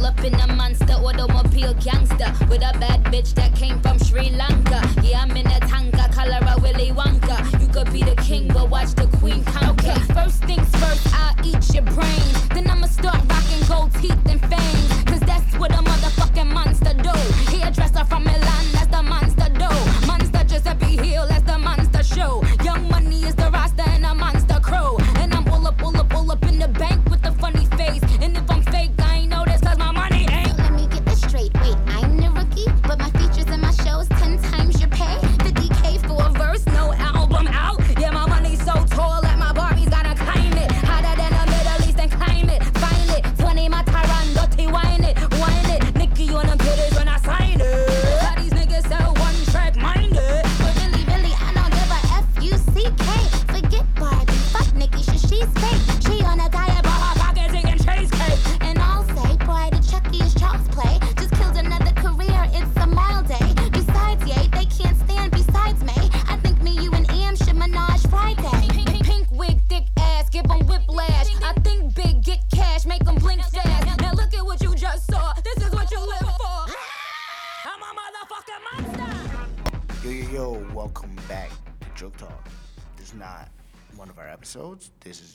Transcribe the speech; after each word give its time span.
pull 0.00 0.06
up 0.06 0.24
in 0.24 0.34
a 0.34 0.46
monster 0.54 0.94
automobile 0.94 1.74
gangster 1.74 2.32
with 2.48 2.62
a 2.62 2.72
bad 2.78 3.04
bitch 3.04 3.34
that 3.34 3.54
came 3.54 3.78
from 3.80 3.98
Sri 3.98 4.30
Lanka. 4.30 4.80
Yeah, 5.02 5.22
I'm 5.22 5.36
in 5.36 5.46
a 5.46 5.60
tanka, 5.60 6.08
color 6.12 6.40
a 6.40 6.60
Willy 6.60 6.90
Wonka. 6.90 7.38
You 7.60 7.68
could 7.68 7.92
be 7.92 8.02
the 8.02 8.14
king, 8.16 8.48
but 8.48 8.70
watch 8.70 8.94
the 8.94 9.06
queen 9.18 9.44
conquer. 9.44 9.98
First 10.14 10.42
things 10.44 10.68
first, 10.76 11.06
I'll 11.12 11.34
eat 11.44 11.74
your 11.74 11.84
brains. 11.84 12.48
Then 12.48 12.70
I'ma 12.70 12.86
start 12.86 13.20
rocking 13.28 13.62
gold 13.68 13.92
teeth 14.00 14.24
and 14.26 14.40
fangs. 14.48 15.04
Cause 15.04 15.20
that's 15.20 15.54
what 15.58 15.70
a 15.72 15.82
motherfucking 15.82 16.50
monster 16.50 16.94
do. 16.94 17.16
Hairdresser 17.52 18.04
from 18.04 18.24
Milan, 18.24 18.64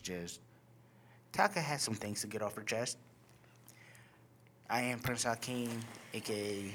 just 0.06 0.39
Taka 1.31 1.59
has 1.59 1.81
some 1.81 1.95
things 1.95 2.22
to 2.22 2.28
get 2.28 2.42
off 2.42 2.56
her 2.56 2.61
chest. 2.61 2.98
I 4.70 4.81
am 4.81 5.00
Prince 5.00 5.23
Hakeem, 5.23 5.80
aka 6.14 6.72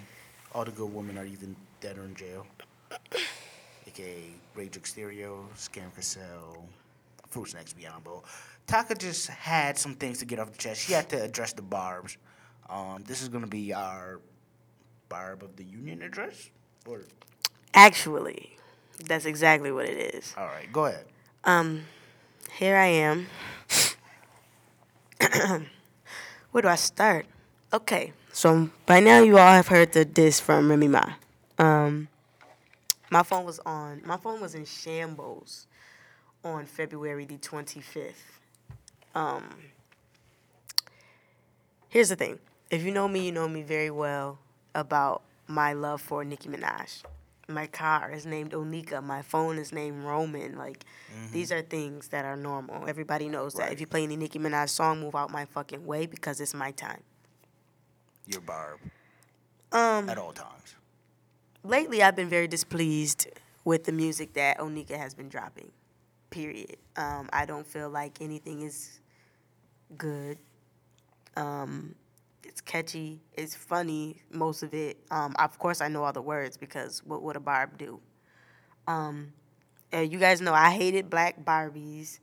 All 0.53 0.65
the 0.65 0.73
Good 0.73 0.93
Women 0.93 1.17
Are 1.17 1.25
Either 1.25 1.47
Dead 1.81 1.97
or 1.97 2.05
in 2.05 2.15
Jail, 2.15 2.47
aka 3.87 4.23
Rage 4.55 4.73
Exterio, 4.73 5.45
Scam 5.57 5.95
Cassell, 5.95 6.69
Fruit 7.29 7.49
Snacks 7.49 7.73
Beyond 7.73 8.05
Bowl. 8.05 8.25
Taka 8.67 8.95
just 8.95 9.29
had 9.29 9.79
some 9.79 9.95
things 9.95 10.19
to 10.19 10.25
get 10.25 10.39
off 10.39 10.51
the 10.51 10.59
chest. 10.59 10.81
She 10.83 10.93
had 10.93 11.09
to 11.11 11.23
address 11.23 11.53
the 11.53 11.63
barbs. 11.63 12.17
Um, 12.69 13.03
this 13.07 13.23
is 13.23 13.29
going 13.29 13.43
to 13.45 13.51
be 13.51 13.73
our 13.73 14.21
Barb 15.09 15.43
of 15.43 15.57
the 15.57 15.65
Union 15.65 16.03
address? 16.03 16.51
Or, 16.87 17.01
Actually, 17.75 18.57
that's 19.07 19.25
exactly 19.25 19.73
what 19.73 19.87
it 19.87 20.15
is. 20.15 20.35
all 20.39 20.47
right, 20.47 20.73
go 20.73 20.87
ahead. 20.87 21.05
Um, 21.45 21.83
here 22.59 22.77
I 22.77 22.87
am. 22.87 23.27
Where 26.51 26.63
do 26.63 26.69
I 26.69 26.77
start? 26.77 27.27
Okay, 27.73 28.13
so 28.33 28.71
by 28.87 29.01
now 29.01 29.21
you 29.23 29.39
all 29.39 29.53
have 29.53 29.69
heard 29.69 29.93
the 29.93 30.05
diss 30.05 30.41
from 30.41 30.69
Remy 30.71 30.89
Ma. 30.89 31.05
Um, 31.59 32.09
my 33.11 33.23
phone 33.23 33.45
was 33.45 33.61
on. 33.61 34.03
My 34.05 34.17
phone 34.17 34.41
was 34.41 34.55
in 34.55 34.65
shambles 34.65 35.67
on 36.45 36.67
February 36.67 37.25
the 37.27 37.37
twenty 37.37 37.81
fifth. 37.81 38.41
Um, 39.15 39.45
here's 41.89 42.09
the 42.09 42.17
thing: 42.17 42.39
if 42.71 42.83
you 42.83 42.91
know 42.91 43.07
me, 43.07 43.27
you 43.27 43.33
know 43.33 43.49
me 43.49 43.63
very 43.63 43.91
well 43.91 44.39
about 44.75 45.23
my 45.47 45.73
love 45.73 46.01
for 46.01 46.25
Nicki 46.25 46.49
Minaj. 46.49 47.03
My 47.51 47.67
car 47.67 48.11
is 48.13 48.25
named 48.27 48.53
Onika. 48.53 49.03
My 49.03 49.23
phone 49.23 49.59
is 49.59 49.73
named 49.73 50.05
Roman. 50.05 50.57
Like, 50.57 50.85
these 51.33 51.51
are 51.53 51.63
things 51.63 52.09
that 52.09 52.25
are 52.25 52.37
normal. 52.37 52.89
Everybody 52.89 53.29
knows 53.29 53.55
that. 53.55 53.73
If 53.73 53.81
you 53.81 53.87
play 53.87 54.05
any 54.05 54.17
Nicki 54.17 54.39
Minaj 54.39 54.69
song, 54.71 55.01
move 55.01 55.15
out 55.15 55.31
my 55.31 55.45
fucking 55.45 55.85
way 55.85 56.07
because 56.07 56.41
it's 56.41 56.55
my 56.55 56.71
time. 56.71 57.03
Your 58.27 58.41
Barb 58.41 58.79
Um, 59.73 60.09
at 60.09 60.19
all 60.19 60.33
times. 60.33 60.75
lately 61.65 62.03
I've 62.03 62.17
been 62.17 62.29
very 62.29 62.47
displeased 62.49 63.27
with 63.65 63.85
the 63.85 63.93
music 63.93 64.35
that 64.35 64.59
Onika 64.59 64.97
has 64.97 65.15
been 65.15 65.29
dropping. 65.29 65.71
Period. 66.31 66.77
Um, 66.97 67.29
I 67.33 67.45
don't 67.45 67.67
feel 67.67 67.91
like 67.91 68.19
anything 68.21 68.63
is 68.63 69.01
good. 69.99 70.39
Um, 71.37 71.95
it's 72.51 72.61
catchy. 72.61 73.21
It's 73.35 73.55
funny. 73.55 74.23
Most 74.29 74.65
of 74.65 74.75
it. 74.75 74.99
Um, 75.13 75.37
of 75.39 75.57
course, 75.59 75.81
I 75.81 75.87
know 75.87 76.03
all 76.03 76.13
the 76.13 76.21
words 76.21 76.57
because 76.57 77.01
what 77.05 77.23
would 77.23 77.37
a 77.37 77.41
Barb 77.41 77.79
do? 77.79 78.01
Um, 78.89 79.33
you 79.93 80.19
guys 80.19 80.41
know 80.41 80.53
I 80.53 80.71
hated 80.71 81.09
Black 81.09 81.45
Barbies. 81.45 82.19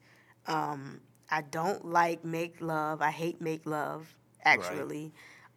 Um, 0.46 1.00
I 1.32 1.42
don't 1.42 1.86
like 1.86 2.26
Make 2.26 2.60
Love. 2.60 3.02
I 3.02 3.10
hate 3.10 3.40
Make 3.40 3.66
Love. 3.66 4.14
Actually, 4.44 5.14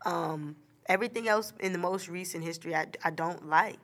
um, 0.06 0.54
everything 0.86 1.26
else 1.28 1.52
in 1.58 1.72
the 1.72 1.78
most 1.78 2.08
recent 2.08 2.44
history, 2.44 2.74
I, 2.74 2.86
I 3.04 3.10
don't 3.10 3.48
like. 3.48 3.78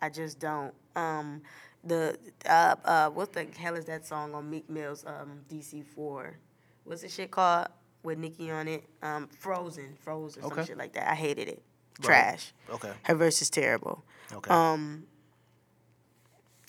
I 0.00 0.10
just 0.10 0.38
don't. 0.38 0.74
Um, 0.94 1.42
the 1.84 2.18
uh, 2.46 2.76
uh, 2.84 3.08
what 3.10 3.32
the 3.32 3.46
hell 3.56 3.76
is 3.76 3.86
that 3.86 4.06
song 4.06 4.34
on 4.34 4.50
Meek 4.50 4.68
Mill's 4.68 5.06
um, 5.06 5.40
DC 5.50 5.86
Four? 5.86 6.38
What's 6.84 7.00
the 7.00 7.08
shit 7.08 7.30
called 7.30 7.68
with 8.02 8.18
Nicki 8.18 8.50
on 8.50 8.68
it? 8.68 8.84
Um, 9.02 9.28
Frozen, 9.38 9.96
Frozen, 10.00 10.42
some 10.42 10.64
shit 10.64 10.78
like 10.78 10.92
that. 10.94 11.10
I 11.10 11.14
hated 11.14 11.48
it. 11.48 11.62
Right. 12.00 12.06
Trash. 12.06 12.52
Okay. 12.70 12.92
Her 13.02 13.14
verse 13.14 13.42
is 13.42 13.50
terrible. 13.50 14.04
Okay. 14.32 14.50
Um, 14.50 15.04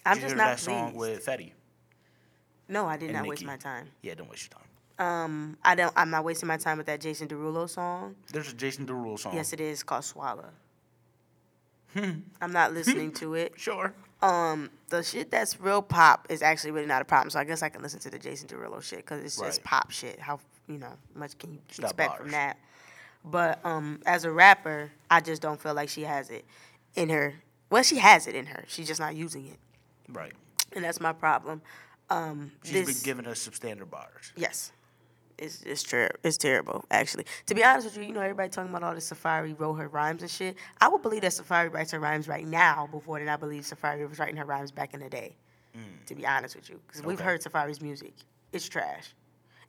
I'm 0.05 0.15
Did 0.15 0.23
you 0.23 0.27
just 0.29 0.37
not 0.37 0.45
that 0.45 0.57
pleased. 0.57 0.65
song 0.65 0.95
with 0.95 1.25
Fetty? 1.25 1.51
no, 2.67 2.85
I 2.87 2.97
did 2.97 3.09
and 3.09 3.17
not 3.17 3.27
waste 3.27 3.43
my 3.45 3.57
time. 3.57 3.89
Yeah, 4.01 4.15
don't 4.15 4.29
waste 4.29 4.49
your 4.49 4.59
time. 4.59 4.65
Um, 4.99 5.57
I 5.63 5.75
don't. 5.75 5.93
I'm 5.95 6.09
not 6.09 6.23
wasting 6.25 6.47
my 6.47 6.57
time 6.57 6.77
with 6.77 6.87
that 6.87 6.99
Jason 6.99 7.27
Derulo 7.27 7.69
song. 7.69 8.15
There's 8.31 8.51
a 8.51 8.55
Jason 8.55 8.85
Derulo 8.85 9.17
song. 9.17 9.33
Yes, 9.35 9.53
it 9.53 9.61
is 9.61 9.81
called 9.83 10.03
Swallow. 10.03 10.49
Hmm. 11.93 12.11
I'm 12.41 12.51
not 12.51 12.73
listening 12.73 13.11
to 13.13 13.33
it. 13.35 13.53
Sure. 13.57 13.93
Um, 14.21 14.69
the 14.89 15.01
shit 15.01 15.31
that's 15.31 15.61
real 15.61 15.81
pop 15.81 16.27
is 16.29 16.41
actually 16.41 16.71
really 16.71 16.87
not 16.87 17.01
a 17.01 17.05
problem. 17.05 17.29
So 17.29 17.39
I 17.39 17.45
guess 17.45 17.63
I 17.63 17.69
can 17.69 17.81
listen 17.81 18.01
to 18.01 18.09
the 18.09 18.19
Jason 18.19 18.49
Derulo 18.49 18.81
shit 18.81 18.99
because 18.99 19.23
it's 19.23 19.37
just 19.37 19.63
pop 19.63 19.91
shit. 19.91 20.19
How 20.19 20.39
you 20.69 20.77
know 20.77 20.93
much 21.15 21.37
can 21.37 21.51
you 21.53 21.59
not 21.79 21.91
expect 21.91 22.17
from 22.17 22.31
that? 22.31 22.57
But 23.25 23.59
um, 23.65 23.99
as 24.05 24.23
a 24.23 24.31
rapper, 24.31 24.91
I 25.09 25.19
just 25.19 25.41
don't 25.41 25.61
feel 25.61 25.73
like 25.73 25.89
she 25.89 26.03
has 26.03 26.29
it 26.29 26.45
in 26.95 27.09
her. 27.09 27.33
Well, 27.69 27.83
she 27.83 27.97
has 27.97 28.27
it 28.27 28.35
in 28.35 28.45
her. 28.47 28.63
She's 28.67 28.87
just 28.87 28.99
not 28.99 29.15
using 29.15 29.47
it, 29.47 29.57
Right. 30.07 30.31
and 30.73 30.83
that's 30.83 30.99
my 31.01 31.11
problem. 31.13 31.61
Um, 32.09 32.51
She's 32.63 32.85
this, 32.85 33.01
been 33.01 33.03
giving 33.05 33.27
us 33.31 33.47
substandard 33.47 33.89
bars. 33.89 34.31
Yes. 34.35 34.71
It's 35.37 35.61
it's 35.63 35.83
ter- 35.83 36.11
it's 36.23 36.37
terrible, 36.37 36.83
actually. 36.91 37.25
To 37.45 37.55
be 37.55 37.63
honest 37.63 37.85
with 37.85 37.97
you, 37.97 38.03
you 38.03 38.13
know 38.13 38.19
everybody 38.21 38.49
talking 38.49 38.69
about 38.71 38.83
all 38.83 38.93
this 38.95 39.05
Safari 39.05 39.53
wrote 39.53 39.75
her 39.75 39.87
rhymes 39.87 40.21
and 40.21 40.29
shit. 40.31 40.57
I 40.81 40.89
would 40.89 41.01
believe 41.01 41.21
that 41.21 41.31
Safari 41.31 41.69
writes 41.69 41.91
her 41.91 41.99
rhymes 41.99 42.27
right 42.27 42.45
now 42.45 42.89
before 42.91 43.19
than 43.19 43.29
I 43.29 43.37
believe 43.37 43.65
Safari 43.65 44.05
was 44.05 44.19
writing 44.19 44.35
her 44.37 44.43
rhymes 44.45 44.71
back 44.71 44.93
in 44.93 44.99
the 44.99 45.09
day. 45.09 45.35
To 46.07 46.15
be 46.15 46.25
honest 46.27 46.57
with 46.57 46.69
you, 46.69 46.81
because 46.85 47.03
we've 47.03 47.19
heard 47.21 47.41
Safari's 47.41 47.79
music, 47.79 48.11
it's 48.51 48.67
trash, 48.67 49.13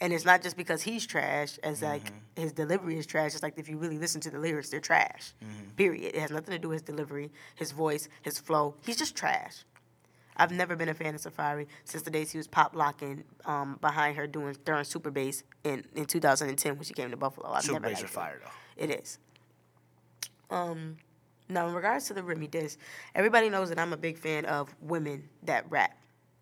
and 0.01 0.13
it's 0.13 0.25
not 0.25 0.43
just 0.43 0.57
because 0.57 0.83
he's 0.83 1.07
trash. 1.07 1.59
As 1.63 1.83
like 1.83 2.13
his 2.37 2.53
delivery 2.53 2.99
is 2.99 3.07
trash. 3.07 3.35
It's 3.35 3.43
like 3.43 3.59
if 3.59 3.69
you 3.69 3.77
really 3.77 3.99
listen 3.99 4.21
to 4.23 4.31
the 4.31 4.39
lyrics, 4.39 4.71
they're 4.71 4.81
trash. 4.81 5.33
Period. 5.77 6.15
It 6.15 6.21
has 6.21 6.31
nothing 6.31 6.53
to 6.53 6.59
do 6.59 6.69
with 6.69 6.77
his 6.77 6.83
delivery, 6.83 7.31
his 7.55 7.73
voice, 7.73 8.09
his 8.23 8.39
flow. 8.39 8.75
He's 8.85 8.97
just 8.97 9.15
trash. 9.15 9.65
I've 10.37 10.53
never 10.53 10.75
been 10.75 10.89
a 10.89 10.95
fan 10.95 11.15
of 11.15 11.21
Safari 11.21 11.69
since 11.85 12.03
the 12.03 12.11
days 12.11 12.31
he 12.31 12.39
was 12.39 12.47
pop 12.49 12.75
locking 12.75 13.25
um, 13.45 13.79
behind 13.83 14.17
her 14.17 14.27
doing 14.27 14.57
during 14.65 14.85
Super 14.85 15.11
Bass 15.11 15.43
in, 15.65 15.85
in 15.95 16.07
2010 16.07 16.77
when 16.77 16.85
she 16.85 16.95
came 16.95 17.11
to 17.11 17.17
Buffalo. 17.17 17.51
I've 17.51 17.63
Super 17.63 17.81
never 17.81 17.95
Bass 17.95 18.05
are 18.05 18.09
fire 18.09 18.41
though. 18.43 18.83
It 18.83 18.91
is. 18.91 19.19
Um, 20.49 20.97
now 21.51 21.69
in 21.69 21.75
regards 21.75 22.07
to 22.07 22.15
the 22.15 22.23
Remy 22.23 22.47
diss, 22.47 22.79
everybody 23.15 23.51
knows 23.51 23.69
that 23.69 23.79
I'm 23.79 23.93
a 23.93 23.99
big 23.99 24.17
fan 24.17 24.47
of 24.47 24.75
women 24.81 25.29
that 25.43 25.67
rap, 25.71 25.97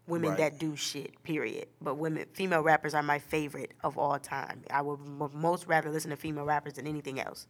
women 0.08 0.30
Right. 0.30 0.38
that 0.38 0.58
do 0.58 0.74
shit. 0.74 1.22
Period. 1.22 1.68
But 1.80 1.94
women, 1.96 2.26
female 2.32 2.62
rappers 2.62 2.94
are 2.94 3.02
my 3.02 3.18
favorite 3.18 3.72
of 3.84 3.96
all 3.98 4.18
time. 4.18 4.62
I 4.70 4.82
would 4.82 5.00
m- 5.00 5.30
most 5.34 5.66
rather 5.66 5.90
listen 5.90 6.10
to 6.10 6.16
female 6.16 6.44
rappers 6.44 6.74
than 6.74 6.86
anything 6.86 7.20
else. 7.20 7.46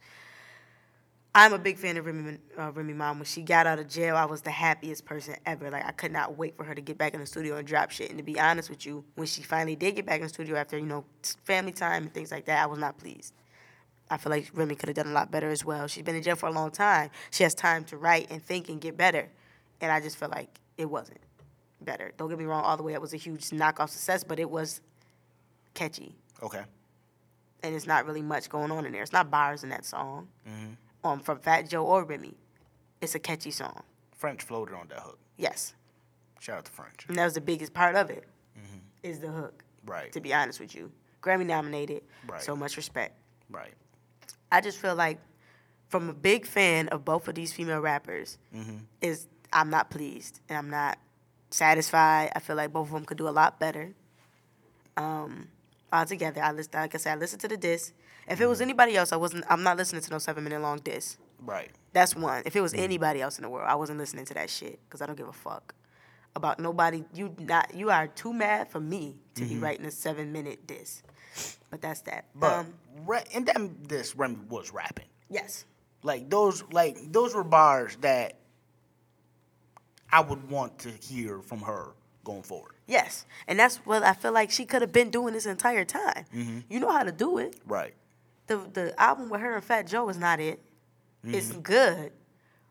I'm 1.35 1.53
a 1.53 1.59
big 1.59 1.77
fan 1.77 1.95
of 1.95 2.05
Remy, 2.07 2.39
uh, 2.57 2.71
Remy 2.71 2.93
Ma. 2.93 3.13
When 3.13 3.23
she 3.23 3.43
got 3.43 3.67
out 3.67 3.77
of 3.77 3.87
jail, 3.87 4.15
I 4.15 4.25
was 4.25 4.41
the 4.41 4.49
happiest 4.51 5.05
person 5.05 5.35
ever. 5.45 5.69
Like 5.69 5.85
I 5.85 5.91
could 5.91 6.11
not 6.11 6.37
wait 6.37 6.57
for 6.57 6.63
her 6.63 6.73
to 6.73 6.81
get 6.81 6.97
back 6.97 7.13
in 7.13 7.19
the 7.19 7.25
studio 7.27 7.55
and 7.57 7.67
drop 7.67 7.91
shit. 7.91 8.09
And 8.09 8.17
to 8.17 8.23
be 8.23 8.39
honest 8.39 8.69
with 8.69 8.83
you, 8.85 9.05
when 9.15 9.27
she 9.27 9.43
finally 9.43 9.75
did 9.75 9.95
get 9.95 10.05
back 10.07 10.17
in 10.17 10.23
the 10.23 10.29
studio 10.29 10.55
after 10.57 10.77
you 10.77 10.87
know 10.87 11.05
family 11.43 11.71
time 11.71 12.03
and 12.03 12.13
things 12.13 12.31
like 12.31 12.45
that, 12.45 12.63
I 12.63 12.65
was 12.65 12.79
not 12.79 12.97
pleased. 12.97 13.33
I 14.09 14.17
feel 14.17 14.31
like 14.31 14.49
Remy 14.53 14.73
could 14.75 14.89
have 14.89 14.95
done 14.95 15.07
a 15.07 15.11
lot 15.13 15.29
better 15.29 15.49
as 15.49 15.63
well. 15.63 15.85
She's 15.85 16.03
been 16.03 16.15
in 16.15 16.23
jail 16.23 16.35
for 16.35 16.49
a 16.49 16.51
long 16.51 16.71
time. 16.71 17.11
She 17.29 17.43
has 17.43 17.53
time 17.53 17.83
to 17.85 17.97
write 17.97 18.27
and 18.31 18.43
think 18.43 18.67
and 18.67 18.81
get 18.81 18.97
better. 18.97 19.29
And 19.81 19.91
I 19.91 19.99
just 20.01 20.17
feel 20.17 20.29
like 20.29 20.59
it 20.77 20.89
wasn't 20.89 21.19
better. 21.81 22.11
Don't 22.17 22.29
get 22.29 22.37
me 22.39 22.45
wrong, 22.45 22.63
all 22.63 22.77
the 22.77 22.83
way 22.83 22.93
it 22.93 23.01
was 23.01 23.13
a 23.13 23.17
huge 23.17 23.49
knockoff 23.49 23.89
success, 23.89 24.23
but 24.23 24.39
it 24.39 24.49
was 24.49 24.81
catchy. 25.73 26.15
Okay. 26.41 26.63
And 27.63 27.75
it's 27.75 27.87
not 27.87 28.05
really 28.05 28.21
much 28.21 28.49
going 28.49 28.71
on 28.71 28.85
in 28.85 28.91
there. 28.91 29.01
It's 29.01 29.11
not 29.13 29.29
bars 29.29 29.63
in 29.63 29.69
that 29.69 29.85
song 29.85 30.27
Mm-hmm. 30.47 31.07
um, 31.07 31.19
from 31.19 31.39
Fat 31.39 31.69
Joe 31.69 31.85
or 31.85 32.03
Remy. 32.03 32.35
It's 33.01 33.15
a 33.15 33.19
catchy 33.19 33.51
song. 33.51 33.83
French 34.15 34.43
floated 34.43 34.75
on 34.75 34.87
that 34.89 34.99
hook. 34.99 35.19
Yes. 35.37 35.73
Shout 36.39 36.59
out 36.59 36.65
to 36.65 36.71
French. 36.71 37.05
And 37.07 37.17
that 37.17 37.25
was 37.25 37.33
the 37.33 37.41
biggest 37.41 37.73
part 37.73 37.95
of 37.95 38.09
it, 38.09 38.25
Mm-hmm. 38.57 38.77
is 39.03 39.19
the 39.19 39.27
hook, 39.29 39.63
Right. 39.85 40.11
to 40.13 40.19
be 40.21 40.33
honest 40.33 40.59
with 40.59 40.73
you. 40.75 40.91
Grammy 41.21 41.45
nominated. 41.45 42.01
Right. 42.27 42.41
So 42.41 42.55
much 42.55 42.77
respect. 42.77 43.13
Right. 43.49 43.73
I 44.51 44.61
just 44.61 44.77
feel 44.79 44.95
like, 44.95 45.19
from 45.89 46.07
a 46.09 46.13
big 46.13 46.45
fan 46.45 46.87
of 46.89 47.03
both 47.03 47.27
of 47.27 47.35
these 47.35 47.51
female 47.53 47.79
rappers, 47.79 48.37
Mm-hmm. 48.55 48.77
is 49.01 49.27
I'm 49.51 49.69
not 49.69 49.89
pleased 49.89 50.39
and 50.47 50.57
I'm 50.57 50.69
not 50.69 50.97
satisfied. 51.49 52.31
I 52.35 52.39
feel 52.39 52.55
like 52.55 52.71
both 52.73 52.87
of 52.87 52.93
them 52.93 53.05
could 53.05 53.17
do 53.17 53.27
a 53.27 53.31
lot 53.31 53.59
better. 53.59 53.93
Um, 54.97 55.47
altogether, 55.91 56.41
I 56.41 56.51
listen. 56.51 56.71
Like 56.73 56.95
I 56.95 56.97
said, 56.97 57.13
I 57.13 57.15
listened 57.15 57.41
to 57.41 57.47
the 57.47 57.57
disc. 57.57 57.93
If 58.27 58.39
it 58.41 58.45
was 58.47 58.61
anybody 58.61 58.95
else, 58.95 59.11
I 59.11 59.15
wasn't. 59.17 59.45
I'm 59.49 59.63
not 59.63 59.77
listening 59.77 60.01
to 60.01 60.11
no 60.11 60.17
seven 60.19 60.43
minute 60.43 60.61
long 60.61 60.79
disc. 60.79 61.17
Right. 61.39 61.71
That's 61.93 62.15
one. 62.15 62.43
If 62.45 62.55
it 62.55 62.61
was 62.61 62.73
anybody 62.73 63.21
else 63.21 63.37
in 63.37 63.43
the 63.43 63.49
world, 63.49 63.67
I 63.69 63.75
wasn't 63.75 63.97
listening 63.97 64.25
to 64.25 64.33
that 64.35 64.49
shit 64.49 64.79
because 64.85 65.01
I 65.01 65.05
don't 65.05 65.15
give 65.17 65.27
a 65.27 65.33
fuck 65.33 65.73
about 66.35 66.59
nobody. 66.59 67.05
You 67.13 67.33
not. 67.39 67.73
You 67.73 67.89
are 67.89 68.07
too 68.07 68.33
mad 68.33 68.69
for 68.69 68.79
me 68.79 69.15
to 69.35 69.45
be 69.45 69.57
writing 69.57 69.85
a 69.85 69.91
seven 69.91 70.31
minute 70.31 70.67
disc. 70.67 71.03
But 71.71 71.81
that's 71.81 72.01
that. 72.01 72.25
But 72.35 72.53
um, 72.53 72.73
Re- 73.05 73.23
and 73.33 73.45
then 73.45 73.77
this 73.87 74.15
Remy 74.15 74.37
was 74.49 74.73
rapping. 74.73 75.05
yes. 75.29 75.65
Like 76.01 76.29
those, 76.29 76.63
like 76.71 76.97
those 77.11 77.35
were 77.35 77.43
bars 77.43 77.97
that 78.01 78.38
I 80.11 80.21
would 80.21 80.49
want 80.49 80.79
to 80.79 80.89
hear 80.89 81.41
from 81.41 81.59
her 81.61 81.93
going 82.23 82.43
forward. 82.43 82.73
Yes, 82.87 83.25
and 83.47 83.59
that's 83.59 83.77
what 83.77 84.03
I 84.03 84.13
feel 84.13 84.31
like 84.31 84.51
she 84.51 84.65
could 84.65 84.81
have 84.81 84.91
been 84.91 85.09
doing 85.09 85.33
this 85.33 85.45
entire 85.45 85.85
time. 85.85 86.25
Mm-hmm. 86.33 86.59
You 86.69 86.79
know 86.79 86.91
how 86.91 87.03
to 87.03 87.11
do 87.11 87.37
it. 87.37 87.55
Right. 87.65 87.93
The 88.47 88.57
the 88.73 88.99
album 88.99 89.29
with 89.29 89.41
her 89.41 89.55
and 89.55 89.63
Fat 89.63 89.87
Joe 89.87 90.09
is 90.09 90.17
not 90.17 90.39
it. 90.39 90.59
Mm-hmm. 91.25 91.35
It's 91.35 91.51
good, 91.51 92.11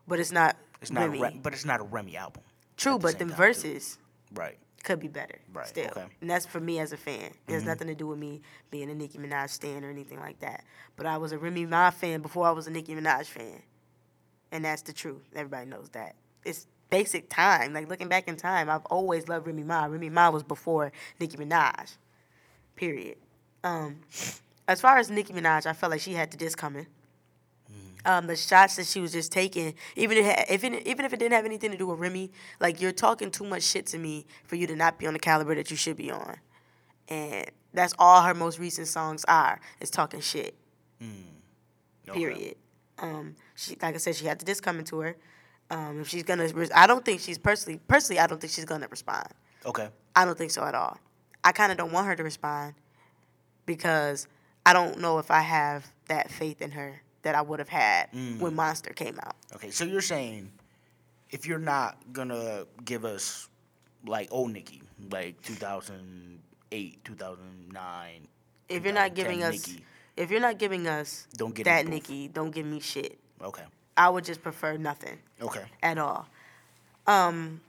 but 0.07 0.19
it's 0.19 0.31
not. 0.31 0.57
It's 0.81 0.91
not, 0.91 1.01
Remy. 1.09 1.19
a 1.19 1.21
Re- 1.23 1.39
but 1.41 1.53
it's 1.53 1.65
not 1.65 1.81
a 1.81 1.83
Remy 1.83 2.15
album. 2.17 2.43
True, 2.77 2.93
the 2.93 2.99
but 2.99 3.19
them 3.19 3.29
time, 3.29 3.37
verses 3.37 3.97
Right. 4.33 4.57
could 4.83 4.99
be 5.01 5.09
better. 5.09 5.39
Right, 5.53 5.67
Still, 5.67 5.89
okay. 5.89 6.05
and 6.21 6.29
that's 6.29 6.45
for 6.45 6.61
me 6.61 6.79
as 6.79 6.93
a 6.93 6.97
fan. 6.97 7.19
It 7.47 7.51
has 7.51 7.61
mm-hmm. 7.61 7.69
nothing 7.69 7.87
to 7.87 7.95
do 7.95 8.07
with 8.07 8.17
me 8.19 8.41
being 8.71 8.89
a 8.89 8.95
Nicki 8.95 9.17
Minaj 9.17 9.49
stan 9.49 9.83
or 9.83 9.89
anything 9.89 10.19
like 10.19 10.39
that. 10.39 10.63
But 10.95 11.05
I 11.05 11.17
was 11.17 11.33
a 11.33 11.37
Remy 11.37 11.65
Ma 11.65 11.89
fan 11.89 12.21
before 12.21 12.47
I 12.47 12.51
was 12.51 12.67
a 12.67 12.71
Nicki 12.71 12.95
Minaj 12.95 13.25
fan, 13.25 13.61
and 14.53 14.63
that's 14.63 14.81
the 14.83 14.93
truth. 14.93 15.23
Everybody 15.35 15.69
knows 15.69 15.89
that. 15.89 16.15
It's 16.45 16.65
basic 16.89 17.29
time. 17.29 17.73
Like 17.73 17.89
looking 17.89 18.07
back 18.07 18.27
in 18.27 18.35
time, 18.35 18.69
I've 18.69 18.85
always 18.85 19.27
loved 19.27 19.47
Remy 19.47 19.63
Ma. 19.63 19.85
Remy 19.85 20.09
Ma 20.09 20.29
was 20.29 20.43
before 20.43 20.91
Nicki 21.19 21.37
Minaj. 21.37 21.97
Period. 22.75 23.17
Um, 23.63 24.01
as 24.67 24.81
far 24.81 24.97
as 24.97 25.09
Nicki 25.09 25.33
Minaj, 25.33 25.65
I 25.65 25.73
felt 25.73 25.91
like 25.91 26.01
she 26.01 26.13
had 26.13 26.31
the 26.31 26.37
disc 26.37 26.57
coming. 26.57 26.87
Um, 28.05 28.27
the 28.27 28.35
shots 28.37 28.77
that 28.77 28.85
she 28.85 29.01
was 29.01 29.11
just 29.11 29.29
taking, 29.31 29.75
even 29.97 30.17
if, 30.17 30.25
it 30.25 30.45
if 30.49 30.63
it, 30.63 30.87
even 30.87 31.03
if 31.03 31.11
it 31.11 31.19
didn't 31.19 31.33
have 31.33 31.43
anything 31.43 31.71
to 31.71 31.77
do 31.77 31.87
with 31.87 31.99
Remy, 31.99 32.31
like 32.61 32.79
you're 32.79 32.93
talking 32.93 33.29
too 33.29 33.43
much 33.43 33.63
shit 33.63 33.85
to 33.87 33.97
me 33.97 34.25
for 34.45 34.55
you 34.55 34.67
to 34.67 34.75
not 34.75 34.97
be 34.97 35.05
on 35.05 35.13
the 35.13 35.19
caliber 35.19 35.53
that 35.55 35.69
you 35.69 35.75
should 35.75 35.97
be 35.97 36.09
on, 36.09 36.37
and 37.09 37.51
that's 37.73 37.93
all 37.99 38.21
her 38.21 38.33
most 38.33 38.57
recent 38.57 38.87
songs 38.87 39.25
are 39.27 39.59
is 39.81 39.89
talking 39.89 40.21
shit. 40.21 40.55
Okay. 42.07 42.19
Period. 42.19 42.55
Um, 42.99 43.35
she 43.55 43.77
like 43.81 43.95
I 43.95 43.97
said, 43.97 44.15
she 44.15 44.25
had 44.25 44.39
the 44.39 44.45
disc 44.45 44.63
coming 44.63 44.85
to 44.85 44.99
her. 44.99 45.17
Um, 45.71 46.01
if 46.01 46.07
she's 46.07 46.23
gonna, 46.23 46.47
res- 46.47 46.71
I 46.73 46.87
don't 46.87 47.05
think 47.05 47.21
she's 47.21 47.37
personally, 47.37 47.79
personally, 47.87 48.19
I 48.19 48.27
don't 48.27 48.41
think 48.41 48.51
she's 48.51 48.65
gonna 48.65 48.87
respond. 48.89 49.27
Okay. 49.65 49.89
I 50.15 50.25
don't 50.25 50.37
think 50.37 50.51
so 50.51 50.63
at 50.63 50.73
all. 50.75 50.97
I 51.43 51.51
kind 51.51 51.71
of 51.71 51.77
don't 51.77 51.91
want 51.91 52.07
her 52.07 52.15
to 52.15 52.23
respond 52.23 52.73
because 53.65 54.27
I 54.65 54.73
don't 54.73 54.99
know 54.99 55.19
if 55.19 55.31
I 55.31 55.41
have 55.41 55.85
that 56.07 56.29
faith 56.31 56.61
in 56.61 56.71
her 56.71 57.01
that 57.21 57.35
I 57.35 57.41
would 57.41 57.59
have 57.59 57.69
had 57.69 58.09
when 58.39 58.55
Monster 58.55 58.91
came 58.91 59.19
out. 59.23 59.35
Okay. 59.55 59.69
So 59.71 59.83
you're 59.85 60.01
saying 60.01 60.51
if 61.29 61.45
you're 61.45 61.59
not 61.59 61.97
gonna 62.11 62.65
give 62.83 63.05
us 63.05 63.47
like 64.05 64.27
old 64.31 64.51
Nicki, 64.51 64.81
like 65.11 65.41
2008, 65.43 67.03
2009, 67.03 68.27
If 68.69 68.83
you're 68.83 68.93
not 68.93 69.15
2010 69.15 69.15
giving 69.15 69.43
us, 69.43 69.77
if 70.17 70.31
you're 70.31 70.41
not 70.41 70.57
giving 70.57 70.87
us 70.87 71.27
Don't 71.35 71.53
get 71.53 71.65
that. 71.65 71.87
Nikki, 71.87 72.27
don't 72.27 72.51
give 72.51 72.65
me 72.65 72.79
shit. 72.79 73.19
okay. 73.41 73.63
I 73.99 74.09
would 74.09 74.23
just 74.25 74.41
prefer 74.41 74.77
nothing 74.77 75.17
Okay. 75.41 75.65
at 75.83 75.97
all. 75.97 76.25
Um, 77.07 77.61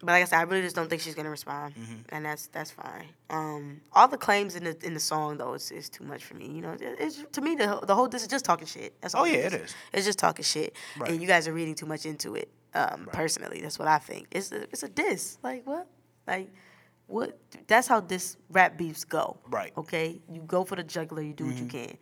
but 0.00 0.08
like 0.12 0.22
I 0.22 0.24
said, 0.26 0.38
I 0.38 0.42
really 0.42 0.62
just 0.62 0.74
don't 0.76 0.88
think 0.90 1.00
she's 1.02 1.14
gonna 1.14 1.30
respond, 1.30 1.74
Mm-hmm. 1.76 1.94
and 2.14 2.24
that's 2.26 2.48
that's 2.48 2.70
fine. 2.72 3.06
Um, 3.30 3.80
all 3.92 4.08
the 4.08 4.18
claims 4.18 4.56
in 4.56 4.64
the 4.64 4.76
in 4.84 4.94
the 4.94 5.00
song 5.00 5.36
though 5.38 5.54
is, 5.54 5.70
is 5.70 5.88
too 5.88 6.02
much 6.04 6.24
for 6.24 6.34
me. 6.34 6.46
You 6.48 6.60
know, 6.62 6.72
it, 6.72 6.82
it's 6.98 7.22
to 7.32 7.40
me 7.40 7.54
the 7.54 7.80
the 7.86 7.94
whole 7.94 8.08
this 8.08 8.22
is 8.22 8.28
just 8.28 8.44
talking 8.44 8.66
shit. 8.66 9.00
That's 9.00 9.14
all 9.14 9.22
Oh, 9.22 9.26
yeah, 9.26 9.38
is. 9.46 9.52
it 9.54 9.60
is. 9.62 9.74
It's 9.92 10.06
just 10.06 10.18
talking 10.18 10.44
shit, 10.44 10.74
Right. 10.98 11.10
and 11.10 11.20
you 11.22 11.28
guys 11.28 11.46
are 11.46 11.52
reading 11.52 11.74
too 11.76 11.86
much 11.86 12.04
into 12.06 12.34
it. 12.34 12.48
Um, 12.74 13.08
personally, 13.12 13.60
that's 13.60 13.78
what 13.78 13.86
I 13.88 13.98
think. 13.98 14.26
It's 14.32 14.50
a, 14.50 14.62
it's 14.72 14.82
a 14.82 14.88
diss. 14.88 15.38
Like 15.42 15.64
what? 15.66 15.86
Like 16.26 16.50
what? 17.06 17.38
That's 17.68 17.86
how 17.86 18.00
this 18.00 18.36
rap 18.50 18.76
beefs 18.76 19.04
go. 19.04 19.36
Right. 19.48 19.72
Okay. 19.76 20.20
You 20.28 20.40
go 20.42 20.64
for 20.64 20.74
the 20.76 20.82
juggler. 20.84 21.22
You 21.22 21.32
do 21.34 21.46
what 21.46 21.54
you 21.56 21.66
Mm-hmm. 21.66 21.84
can. 21.90 21.98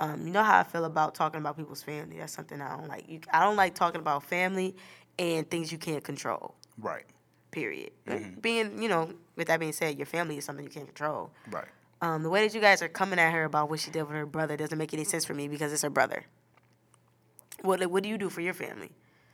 Um, 0.00 0.26
you 0.26 0.32
know 0.32 0.42
how 0.42 0.58
I 0.58 0.62
feel 0.62 0.86
about 0.86 1.14
talking 1.14 1.40
about 1.40 1.56
people's 1.56 1.82
family. 1.82 2.18
That's 2.18 2.32
something 2.32 2.60
I 2.60 2.76
don't 2.76 2.88
like. 2.88 3.08
You, 3.08 3.20
I 3.30 3.44
don't 3.44 3.56
like 3.56 3.74
talking 3.74 4.00
about 4.00 4.22
family 4.24 4.74
and 5.18 5.48
things 5.48 5.70
you 5.70 5.78
can't 5.78 6.02
control. 6.02 6.54
Right. 6.78 7.04
Period. 7.50 7.90
Mm-hmm. 8.06 8.40
Being, 8.40 8.82
you 8.82 8.88
know, 8.88 9.12
with 9.36 9.48
that 9.48 9.60
being 9.60 9.72
said, 9.72 9.98
your 9.98 10.06
family 10.06 10.38
is 10.38 10.44
something 10.44 10.64
you 10.64 10.70
can't 10.70 10.86
control. 10.86 11.30
Right. 11.50 11.68
Um, 12.00 12.22
the 12.22 12.30
way 12.30 12.46
that 12.46 12.54
you 12.54 12.62
guys 12.62 12.80
are 12.80 12.88
coming 12.88 13.18
at 13.18 13.30
her 13.32 13.44
about 13.44 13.68
what 13.68 13.80
she 13.80 13.90
did 13.90 14.02
with 14.04 14.12
her 14.12 14.24
brother 14.24 14.56
doesn't 14.56 14.78
make 14.78 14.94
any 14.94 15.04
sense 15.04 15.26
for 15.26 15.34
me 15.34 15.48
because 15.48 15.70
it's 15.70 15.82
her 15.82 15.90
brother. 15.90 16.24
What 17.60 17.84
What 17.90 18.02
do 18.02 18.08
you 18.08 18.16
do 18.16 18.30
for 18.30 18.40
your 18.40 18.54
family? 18.54 18.92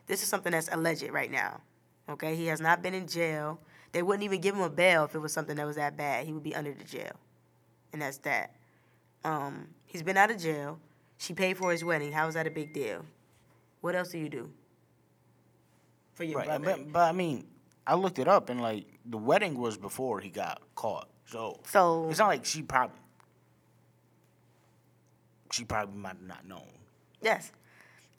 This 0.09 0.23
is 0.23 0.29
something 0.29 0.51
that's 0.51 0.69
alleged 0.73 1.09
right 1.11 1.31
now. 1.31 1.61
Okay, 2.09 2.35
he 2.35 2.47
has 2.47 2.61
not 2.61 2.83
been 2.83 2.95
in 2.95 3.07
jail. 3.07 3.61
They 3.93 4.03
wouldn't 4.03 4.25
even 4.25 4.41
give 4.41 4.55
him 4.55 4.63
a 4.63 4.71
bail 4.71 5.05
if 5.05 5.15
it 5.15 5.19
was 5.19 5.33
something 5.33 5.57
that 5.57 5.67
was 5.67 5.77
that 5.77 5.97
bad. 5.97 6.27
He 6.27 6.33
would 6.33 6.43
be 6.43 6.55
under 6.55 6.73
the 6.73 6.85
jail, 6.85 7.13
and 7.93 8.03
that's 8.03 8.19
that. 8.19 8.53
Um, 9.27 9.67
he's 9.87 10.03
been 10.05 10.17
out 10.17 10.31
of 10.31 10.39
jail. 10.41 10.79
She 11.19 11.35
paid 11.35 11.57
for 11.57 11.73
his 11.73 11.83
wedding. 11.85 12.13
How 12.13 12.29
is 12.29 12.35
that 12.35 12.47
a 12.47 12.51
big 12.51 12.73
deal? 12.73 13.05
What 13.81 13.95
else 13.97 14.11
do 14.11 14.19
you 14.19 14.29
do 14.29 14.51
for 16.15 16.23
your 16.25 16.39
Right. 16.39 16.47
brother? 16.47 16.65
But, 16.65 16.93
but 16.93 17.03
I 17.09 17.13
mean, 17.13 17.47
I 17.87 17.97
looked 17.97 18.19
it 18.21 18.29
up 18.29 18.51
and 18.51 18.61
like 18.61 18.87
the 19.05 19.19
wedding 19.19 19.59
was 19.59 19.77
before 19.77 20.21
he 20.21 20.31
got 20.31 20.63
caught. 20.77 21.09
So 21.27 21.61
So 21.67 22.09
it's 22.09 22.19
not 22.21 22.29
like 22.29 22.45
she 22.45 22.63
probably 22.63 22.97
she 25.51 25.65
probably 25.65 25.97
might 25.97 26.17
have 26.17 26.23
not 26.23 26.47
known. 26.47 26.69
Yes. 27.21 27.51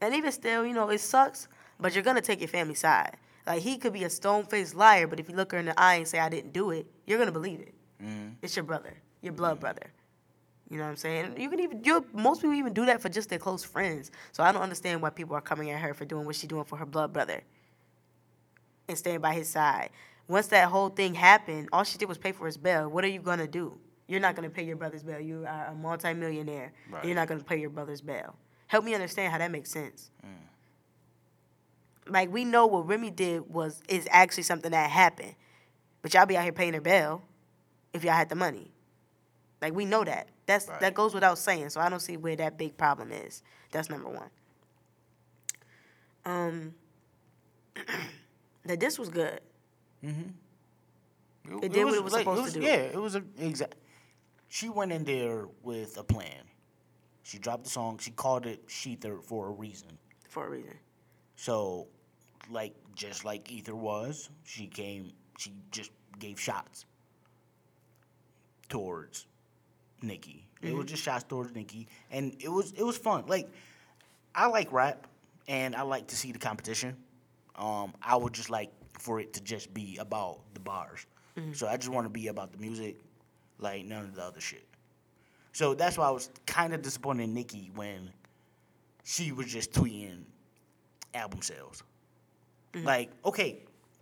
And 0.02 0.14
even 0.14 0.32
still, 0.32 0.66
you 0.66 0.74
know, 0.74 0.90
it 0.90 1.00
sucks, 1.00 1.48
but 1.80 1.94
you're 1.94 2.04
gonna 2.04 2.22
take 2.22 2.40
your 2.42 2.48
family 2.50 2.76
side. 2.76 3.16
Like 3.46 3.62
he 3.62 3.78
could 3.78 3.94
be 3.94 4.04
a 4.04 4.10
stone 4.10 4.44
faced 4.46 4.76
liar, 4.76 5.08
but 5.08 5.20
if 5.22 5.30
you 5.30 5.36
look 5.36 5.52
her 5.54 5.58
in 5.58 5.66
the 5.68 5.80
eye 5.80 5.96
and 5.96 6.08
say 6.08 6.20
I 6.20 6.28
didn't 6.30 6.52
do 6.52 6.72
it, 6.72 6.86
you're 7.06 7.18
gonna 7.20 7.32
believe 7.32 7.62
it. 7.62 7.74
It's 8.42 8.56
your 8.56 8.64
brother, 8.64 8.94
your 9.22 9.34
blood 9.34 9.60
brother. 9.60 9.92
You 10.70 10.78
know 10.78 10.84
what 10.84 10.90
I'm 10.90 10.96
saying? 10.98 11.36
You 11.38 11.50
can 11.50 11.60
even 11.62 11.84
you 11.84 12.06
most 12.14 12.42
people 12.42 12.56
even 12.56 12.74
do 12.74 12.86
that 12.86 13.02
for 13.02 13.10
just 13.10 13.30
their 13.30 13.40
close 13.40 13.64
friends. 13.64 14.12
So 14.34 14.44
I 14.44 14.52
don't 14.52 14.62
understand 14.62 15.02
why 15.02 15.10
people 15.12 15.36
are 15.36 15.42
coming 15.42 15.72
at 15.72 15.80
her 15.80 15.94
for 15.94 16.06
doing 16.06 16.26
what 16.26 16.36
she's 16.36 16.50
doing 16.50 16.66
for 16.66 16.76
her 16.78 16.86
blood 16.86 17.14
brother 17.14 17.42
and 18.88 18.98
staying 18.98 19.22
by 19.22 19.34
his 19.34 19.48
side. 19.48 19.90
Once 20.28 20.48
that 20.48 20.68
whole 20.68 20.90
thing 20.90 21.14
happened, 21.14 21.70
all 21.72 21.84
she 21.84 21.98
did 21.98 22.10
was 22.10 22.18
pay 22.18 22.34
for 22.34 22.46
his 22.46 22.58
bail. 22.58 22.90
What 22.90 23.06
are 23.06 23.10
you 23.10 23.22
gonna 23.22 23.48
do? 23.48 23.78
You're 24.08 24.20
not 24.20 24.36
gonna 24.36 24.50
pay 24.50 24.64
your 24.64 24.76
brother's 24.76 25.04
bail. 25.04 25.22
You 25.22 25.46
are 25.48 25.68
a 25.68 25.76
multimillionaire. 25.76 26.74
Right. 26.90 27.06
You're 27.06 27.16
not 27.16 27.30
gonna 27.30 27.44
pay 27.44 27.60
your 27.60 27.70
brother's 27.70 28.02
bail. 28.02 28.36
Help 28.68 28.84
me 28.84 28.94
understand 28.94 29.32
how 29.32 29.38
that 29.38 29.52
makes 29.52 29.72
sense. 29.72 30.10
Mm. 30.26 32.12
Like 32.12 32.32
we 32.32 32.44
know 32.44 32.68
what 32.68 32.88
Remy 32.88 33.12
did 33.12 33.50
was 33.50 33.82
is 33.88 34.06
actually 34.12 34.44
something 34.44 34.72
that 34.72 34.90
happened, 34.90 35.36
but 36.02 36.14
y'all 36.14 36.26
be 36.26 36.36
out 36.36 36.44
here 36.44 36.52
paying 36.52 36.74
her 36.74 36.82
bail 36.82 37.24
if 37.94 38.04
y'all 38.04 38.14
had 38.14 38.28
the 38.28 38.36
money. 38.36 38.72
Like 39.62 39.74
we 39.74 39.86
know 39.86 40.04
that. 40.04 40.30
That's 40.46 40.68
Right. 40.68 40.80
that 40.82 40.94
goes 40.94 41.14
without 41.14 41.38
saying. 41.38 41.70
So 41.70 41.82
I 41.82 41.90
don't 41.90 42.00
see 42.00 42.18
where 42.18 42.36
that 42.36 42.58
big 42.58 42.78
problem 42.78 43.12
is. 43.12 43.42
That's 43.72 43.90
number 43.90 44.10
one. 44.10 44.30
Um, 46.26 46.74
the 48.66 48.78
disc 48.78 49.00
was 49.00 49.10
good. 49.10 49.40
Mhm. 50.04 50.34
It 51.64 51.72
did 51.72 51.86
what 51.86 51.94
it 51.96 52.04
was 52.04 52.14
supposed 52.14 52.54
to 52.54 52.60
do. 52.60 52.66
Yeah, 52.66 52.76
it 52.76 52.98
was 52.98 53.16
a 53.16 53.24
exact. 53.38 53.76
She 54.50 54.70
went 54.70 54.92
in 54.92 55.04
there 55.06 55.48
with 55.64 55.98
a 55.98 56.04
plan. 56.04 56.44
She 57.24 57.38
dropped 57.40 57.64
the 57.66 57.70
song. 57.70 57.98
She 57.98 58.12
called 58.12 58.46
it 58.46 58.68
Sheether 58.68 59.22
for 59.24 59.48
a 59.48 59.52
reason. 59.52 59.98
for 60.30 60.46
a 60.46 60.50
reason. 60.50 60.78
So, 61.36 61.88
like 62.50 62.76
just 62.96 63.24
like 63.26 63.50
Ether 63.52 63.76
was, 63.76 64.30
she 64.44 64.68
came. 64.68 65.12
She 65.38 65.54
just 65.72 65.92
gave 66.20 66.40
shots 66.40 66.86
towards 68.70 69.26
Nikki 70.02 70.48
It 70.62 70.74
was 70.74 70.86
just 70.86 71.04
shots 71.04 71.24
towards 71.24 71.54
Nikki, 71.54 71.88
and 72.12 72.36
it 72.40 72.50
was 72.50 72.74
it 72.74 72.84
was 72.84 72.98
fun. 72.98 73.26
Like 73.28 73.50
I 74.34 74.48
like 74.48 74.72
rap, 74.72 75.08
and 75.48 75.76
I 75.76 75.82
like 75.82 76.08
to 76.08 76.16
see 76.16 76.32
the 76.32 76.40
competition. 76.40 76.96
Um, 77.56 77.94
I 78.02 78.16
would 78.16 78.34
just 78.34 78.50
like 78.50 78.72
for 79.00 79.20
it 79.20 79.34
to 79.34 79.42
just 79.42 79.74
be 79.74 79.98
about 79.98 80.40
the 80.54 80.60
bars. 80.60 81.06
Mm-hmm. 81.38 81.54
So 81.54 81.68
I 81.68 81.78
just 81.78 81.90
want 81.90 82.06
to 82.06 82.10
be 82.10 82.28
about 82.28 82.52
the 82.52 82.58
music, 82.58 82.98
like 83.60 83.86
none 83.86 84.06
of 84.06 84.16
the 84.16 84.24
other 84.24 84.42
shit. 84.42 84.66
So 85.54 85.74
that's 85.74 85.98
why 85.98 86.08
I 86.08 86.12
was 86.12 86.30
kind 86.46 86.74
of 86.74 86.82
disappointed 86.82 87.24
in 87.24 87.34
Nicki 87.34 87.72
when 87.74 88.12
she 89.04 89.32
was 89.32 89.48
just 89.48 89.72
tweeting 89.72 90.24
album 91.14 91.42
sales. 91.42 91.84
Mm-hmm. 92.74 92.86
Like, 92.86 93.12
okay, 93.26 93.60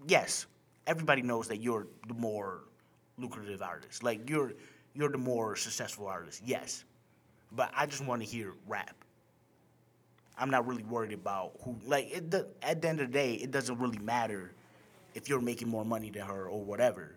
yes, 0.07 0.47
everybody 0.87 1.21
knows 1.21 1.47
that 1.47 1.61
you're 1.61 1.87
the 2.07 2.13
more 2.13 2.61
lucrative 3.17 3.61
artist. 3.61 4.03
Like 4.03 4.29
you're 4.29 4.53
you're 4.95 5.09
the 5.09 5.17
more 5.17 5.55
successful 5.55 6.07
artist. 6.07 6.41
Yes, 6.45 6.83
but 7.51 7.71
I 7.75 7.85
just 7.85 8.03
want 8.05 8.21
to 8.21 8.27
hear 8.27 8.53
rap. 8.67 8.95
I'm 10.37 10.49
not 10.49 10.67
really 10.67 10.83
worried 10.83 11.13
about 11.13 11.53
who. 11.63 11.75
Like 11.85 12.09
it, 12.11 12.29
do- 12.29 12.47
at 12.61 12.81
the 12.81 12.89
end 12.89 12.99
of 13.01 13.07
the 13.07 13.13
day, 13.13 13.33
it 13.35 13.51
doesn't 13.51 13.77
really 13.79 13.99
matter 13.99 14.51
if 15.13 15.29
you're 15.29 15.41
making 15.41 15.69
more 15.69 15.85
money 15.85 16.09
than 16.09 16.23
her 16.23 16.47
or 16.47 16.63
whatever. 16.63 17.15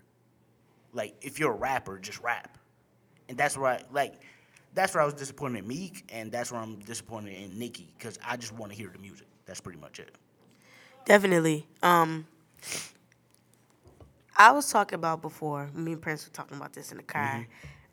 Like 0.93 1.15
if 1.21 1.39
you're 1.39 1.53
a 1.53 1.57
rapper, 1.57 1.99
just 1.99 2.21
rap, 2.21 2.59
and 3.29 3.37
that's 3.37 3.57
where 3.57 3.73
I, 3.73 3.83
like 3.93 4.15
that's 4.75 4.95
where 4.95 5.03
I 5.03 5.05
was 5.07 5.15
disappointed 5.15 5.59
in 5.61 5.69
Meek, 5.69 6.05
and 6.13 6.31
that's 6.31 6.53
where 6.53 6.61
I'm 6.61 6.79
disappointed 6.81 7.35
in 7.35 7.59
Nicki 7.59 7.93
because 7.99 8.19
I 8.27 8.37
just 8.37 8.53
want 8.55 8.73
to 8.73 8.79
hear 8.79 8.91
the 8.93 8.99
music. 8.99 9.27
That's 9.47 9.61
pretty 9.61 9.79
much 9.81 9.99
it. 9.99 10.11
Definitely. 11.05 11.67
Um, 11.83 12.27
I 14.38 14.52
was 14.52 14.71
talking 14.71 14.95
about 14.95 15.21
before. 15.21 15.68
Me 15.75 15.92
and 15.92 16.00
Prince 16.00 16.25
were 16.26 16.33
talking 16.33 16.57
about 16.57 16.73
this 16.73 16.90
in 16.92 16.99
the 16.99 17.02
car. 17.02 17.47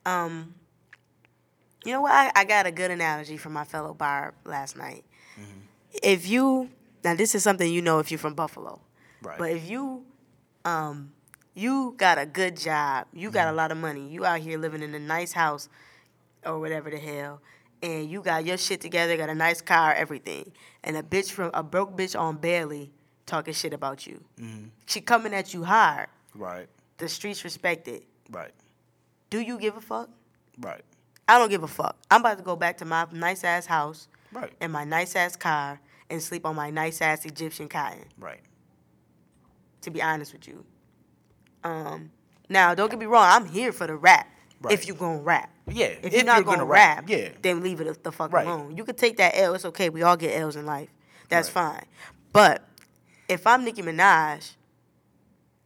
Um, 0.06 0.54
you 1.84 1.92
know 1.92 2.02
what? 2.02 2.12
I, 2.12 2.32
I 2.36 2.44
got 2.46 2.66
a 2.68 2.72
good 2.72 2.92
analogy 2.92 3.38
from 3.38 3.54
my 3.54 3.64
fellow 3.64 3.94
Barb 3.94 4.36
last 4.46 4.78
night. 4.78 5.04
If 6.04 6.28
you 6.28 6.70
now, 7.04 7.16
this 7.16 7.36
is 7.36 7.44
something 7.44 7.72
you 7.72 7.82
know 7.82 8.00
if 8.00 8.12
you're 8.12 8.18
from 8.18 8.34
Buffalo, 8.34 8.82
Right. 9.22 9.38
but 9.38 9.52
if 9.52 9.70
you 9.70 10.04
um, 10.66 11.12
you 11.54 11.94
got 11.98 12.18
a 12.18 12.26
good 12.26 12.58
job, 12.58 13.08
you 13.14 13.32
got 13.32 13.48
a 13.48 13.52
lot 13.54 13.72
of 13.72 13.78
money, 13.78 14.08
you 14.10 14.26
out 14.26 14.40
here 14.42 14.58
living 14.58 14.82
in 14.84 14.94
a 14.94 15.00
nice 15.00 15.32
house 15.34 15.70
or 16.46 16.60
whatever 16.60 16.90
the 16.90 16.98
hell, 16.98 17.42
and 17.82 18.10
you 18.10 18.22
got 18.22 18.46
your 18.46 18.58
shit 18.58 18.82
together, 18.82 19.16
got 19.18 19.30
a 19.30 19.36
nice 19.36 19.62
car, 19.62 19.94
everything, 19.94 20.52
and 20.84 20.98
a 20.98 21.04
bitch 21.04 21.32
from 21.32 21.50
a 21.54 21.64
broke 21.64 21.96
bitch 21.98 22.20
on 22.20 22.38
Barely 22.38 22.92
talking 23.26 23.54
shit 23.54 23.74
about 23.74 24.06
you. 24.06 24.24
She 24.86 25.00
coming 25.02 25.34
at 25.34 25.54
you 25.54 25.64
hard. 25.64 26.08
Right. 26.36 26.68
The 26.98 27.10
streets 27.10 27.44
respect 27.44 27.88
it. 27.88 28.04
Right. 28.32 28.52
Do 29.30 29.40
you 29.40 29.58
give 29.60 29.76
a 29.78 29.82
fuck? 29.82 30.10
Right. 30.60 30.82
I 31.28 31.38
don't 31.40 31.50
give 31.50 31.64
a 31.64 31.68
fuck. 31.68 31.98
I'm 32.12 32.22
about 32.22 32.38
to 32.38 32.44
go 32.44 32.56
back 32.56 32.78
to 32.78 32.86
my 32.86 33.06
nice 33.12 33.44
ass 33.44 33.66
house 33.66 34.08
Right. 34.32 34.52
and 34.62 34.72
my 34.72 34.84
nice 34.86 35.16
ass 35.16 35.36
car 35.36 35.80
and 36.10 36.22
sleep 36.22 36.46
on 36.46 36.56
my 36.56 36.70
nice 36.70 37.02
ass 37.02 37.26
Egyptian 37.26 37.68
cotton. 37.68 38.06
Right. 38.20 38.40
To 39.82 39.90
be 39.92 40.02
honest 40.02 40.34
with 40.34 40.48
you. 40.48 40.64
Um, 41.64 42.12
now 42.50 42.74
don't 42.76 42.90
get 42.90 43.00
me 43.00 43.06
wrong. 43.08 43.26
I'm 43.28 43.46
here 43.46 43.72
for 43.72 43.88
the 43.88 43.96
rap. 43.96 44.28
Right. 44.62 44.74
If 44.74 44.88
you 44.88 44.94
gonna 44.94 45.22
rap. 45.22 45.50
Yeah. 45.68 45.88
If, 46.02 46.14
you're 46.14 46.24
not 46.24 46.46
gonna, 46.46 46.64
rap, 46.66 47.10
yeah. 47.10 47.30
then 47.42 47.62
leave 47.62 47.82
it 47.82 48.04
the 48.04 48.12
fuck 48.12 48.32
Right. 48.32 48.46
alone. 48.48 48.78
You 48.78 48.84
could 48.86 48.98
take 48.98 49.18
that 49.18 49.34
L. 49.36 49.54
It's 49.56 49.66
okay. 49.66 49.90
We 49.90 50.04
all 50.04 50.16
get 50.16 50.40
L's 50.40 50.56
in 50.56 50.66
life. 50.66 50.90
That's 51.30 51.48
Right. 51.56 51.74
fine. 51.74 51.86
But 52.32 52.64
if 53.28 53.46
I'm 53.48 53.66
Nicki 53.66 53.82
Minaj, 53.82 54.54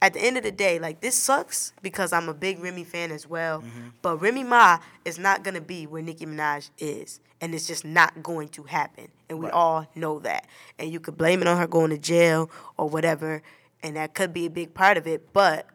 at 0.02 0.14
the 0.14 0.20
end 0.20 0.36
of 0.36 0.42
the 0.42 0.52
day, 0.52 0.78
like 0.78 1.00
this 1.00 1.14
sucks 1.14 1.72
because 1.82 2.12
I'm 2.12 2.28
a 2.28 2.34
big 2.34 2.58
Remy 2.62 2.84
fan 2.84 3.10
as 3.10 3.26
well. 3.28 3.60
Mm-hmm. 3.60 3.88
But 4.02 4.16
Remy 4.18 4.44
Ma 4.44 4.78
is 5.04 5.18
not 5.18 5.44
gonna 5.44 5.60
be 5.60 5.86
where 5.86 6.02
Nicki 6.02 6.24
Minaj 6.26 6.70
is, 6.78 7.20
and 7.40 7.54
it's 7.54 7.66
just 7.66 7.84
not 7.84 8.22
going 8.22 8.48
to 8.50 8.62
happen. 8.64 9.08
And 9.28 9.38
we 9.38 9.46
Right. 9.46 9.54
all 9.54 9.86
know 9.94 10.18
that. 10.20 10.46
And 10.78 10.90
you 10.90 11.00
could 11.00 11.16
blame 11.18 11.42
it 11.42 11.48
on 11.48 11.58
her 11.58 11.66
going 11.66 11.90
to 11.90 11.98
jail 11.98 12.50
or 12.76 12.88
whatever, 12.88 13.42
and 13.82 13.96
that 13.96 14.14
could 14.14 14.32
be 14.32 14.46
a 14.46 14.50
big 14.50 14.72
part 14.74 14.96
of 14.96 15.06
it. 15.06 15.32
But 15.32 15.66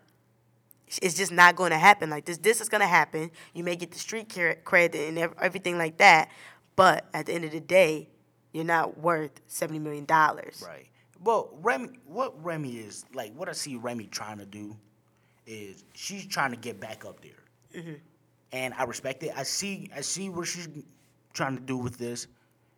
it's 1.02 1.16
just 1.16 1.32
not 1.32 1.56
going 1.56 1.72
to 1.72 1.78
happen. 1.78 2.10
Like 2.10 2.26
this, 2.26 2.38
this 2.38 2.62
is 2.62 2.70
going 2.70 2.82
to 2.82 2.88
happen. 2.88 3.32
You 3.54 3.64
may 3.64 3.76
get 3.76 3.92
the 3.92 4.00
street 4.00 4.32
cre- 4.34 4.62
credit 4.64 5.08
and 5.08 5.18
everything 5.42 5.78
like 5.78 5.98
that, 5.98 6.30
but 6.76 7.06
at 7.14 7.26
the 7.28 7.34
end 7.34 7.46
of 7.46 7.52
the 7.52 7.60
day, 7.60 8.10
you're 8.54 8.64
not 8.64 8.98
worth 9.00 9.42
seventy 9.48 9.80
million 9.80 10.06
dollars. 10.06 10.64
Right. 10.66 10.88
Well, 11.26 11.50
Remy, 11.64 11.90
what 12.06 12.42
Remy 12.44 12.78
is 12.78 13.04
like, 13.14 13.34
what 13.36 13.50
I 13.50 13.54
see 13.54 13.76
Remy 13.78 14.06
trying 14.06 14.38
to 14.38 14.46
do 14.46 14.78
is 15.48 15.84
she's 15.94 16.26
trying 16.28 16.52
to 16.52 16.58
get 16.58 16.80
back 16.80 17.04
up 17.04 17.20
there, 17.22 17.32
Mm-hmm. 17.82 17.94
and 18.54 18.74
I 18.76 18.84
respect 18.84 19.22
it. 19.24 19.34
I 19.36 19.44
see, 19.44 19.90
I 19.94 20.02
see 20.02 20.30
what 20.30 20.48
she's 20.48 20.70
trying 21.34 21.58
to 21.58 21.62
do 21.62 21.78
with 21.78 21.98
this, 21.98 22.28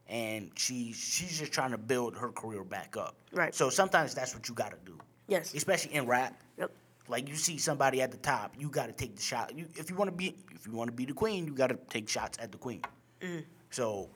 and 0.08 0.50
she 0.56 0.94
she's 0.94 1.38
just 1.38 1.52
trying 1.52 1.72
to 1.72 1.78
build 1.78 2.16
her 2.16 2.30
career 2.32 2.64
back 2.64 2.96
up. 2.98 3.16
Right. 3.32 3.54
So 3.54 3.70
sometimes 3.70 4.16
that's 4.16 4.34
what 4.34 4.48
you 4.50 4.56
got 4.56 4.72
to 4.72 4.78
do. 4.86 4.98
Yes. 5.28 5.54
Especially 5.54 5.94
in 5.94 6.08
rap. 6.08 6.42
Yep. 6.58 6.72
Like 7.10 7.28
you 7.28 7.36
see 7.36 7.58
somebody 7.58 8.02
at 8.02 8.12
the 8.12 8.18
top, 8.18 8.56
you 8.58 8.70
got 8.70 8.88
to 8.88 8.94
take 8.94 9.16
the 9.16 9.22
shot. 9.22 9.56
You, 9.56 9.66
if 9.76 9.90
you 9.90 9.96
want 9.98 10.10
to 10.10 10.16
be, 10.16 10.36
if 10.56 10.66
you 10.66 10.74
want 10.74 10.88
to 10.88 10.96
be 10.96 11.06
the 11.06 11.14
queen, 11.14 11.46
you 11.46 11.54
got 11.54 11.68
to 11.68 11.78
take 11.90 12.08
shots 12.10 12.38
at 12.42 12.52
the 12.52 12.58
queen. 12.58 12.82
Mm. 13.22 13.44
So, 13.70 14.10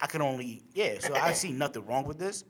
I 0.00 0.06
can 0.06 0.20
only, 0.22 0.62
yeah. 0.74 0.98
So 1.00 1.14
I 1.14 1.32
see 1.32 1.52
nothing 1.52 1.86
wrong 1.86 2.04
with 2.04 2.18
this. 2.18 2.44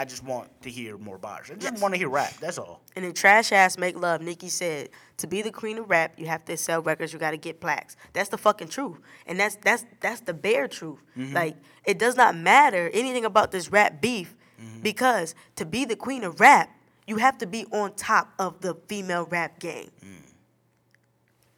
I 0.00 0.06
just 0.06 0.24
want 0.24 0.48
to 0.62 0.70
hear 0.70 0.96
more 0.96 1.18
bars. 1.18 1.50
I 1.50 1.54
just 1.56 1.74
Yes. 1.74 1.82
want 1.82 1.92
to 1.92 1.98
hear 1.98 2.08
rap. 2.08 2.32
That's 2.40 2.56
all. 2.56 2.80
And 2.96 3.04
in 3.04 3.12
trash 3.12 3.52
ass 3.52 3.76
make 3.76 3.96
love, 3.96 4.22
Nicki 4.22 4.48
said, 4.48 4.88
to 5.18 5.26
be 5.26 5.42
the 5.42 5.50
queen 5.52 5.76
of 5.76 5.90
rap, 5.90 6.14
you 6.16 6.24
have 6.26 6.42
to 6.46 6.56
sell 6.56 6.80
records, 6.80 7.12
you 7.12 7.18
gotta 7.18 7.36
get 7.36 7.60
plaques. 7.60 7.96
That's 8.14 8.30
the 8.30 8.38
fucking 8.38 8.68
truth. 8.68 8.96
And 9.26 9.38
that's 9.38 9.56
that's 9.56 9.84
that's 10.00 10.22
the 10.22 10.32
bare 10.32 10.68
truth. 10.68 11.00
Mm-hmm. 11.18 11.34
Like, 11.34 11.56
it 11.84 11.98
does 11.98 12.16
not 12.16 12.34
matter 12.34 12.88
anything 12.94 13.26
about 13.26 13.50
this 13.50 13.70
rap 13.70 14.00
beef 14.00 14.34
mm-hmm. 14.58 14.80
because 14.80 15.34
to 15.56 15.66
be 15.66 15.84
the 15.84 15.96
queen 15.96 16.24
of 16.24 16.40
rap, 16.40 16.70
you 17.06 17.16
have 17.16 17.36
to 17.38 17.46
be 17.46 17.66
on 17.66 17.92
top 17.94 18.32
of 18.38 18.62
the 18.62 18.74
female 18.88 19.26
rap 19.26 19.58
game. 19.58 19.90
Mm. 20.02 20.32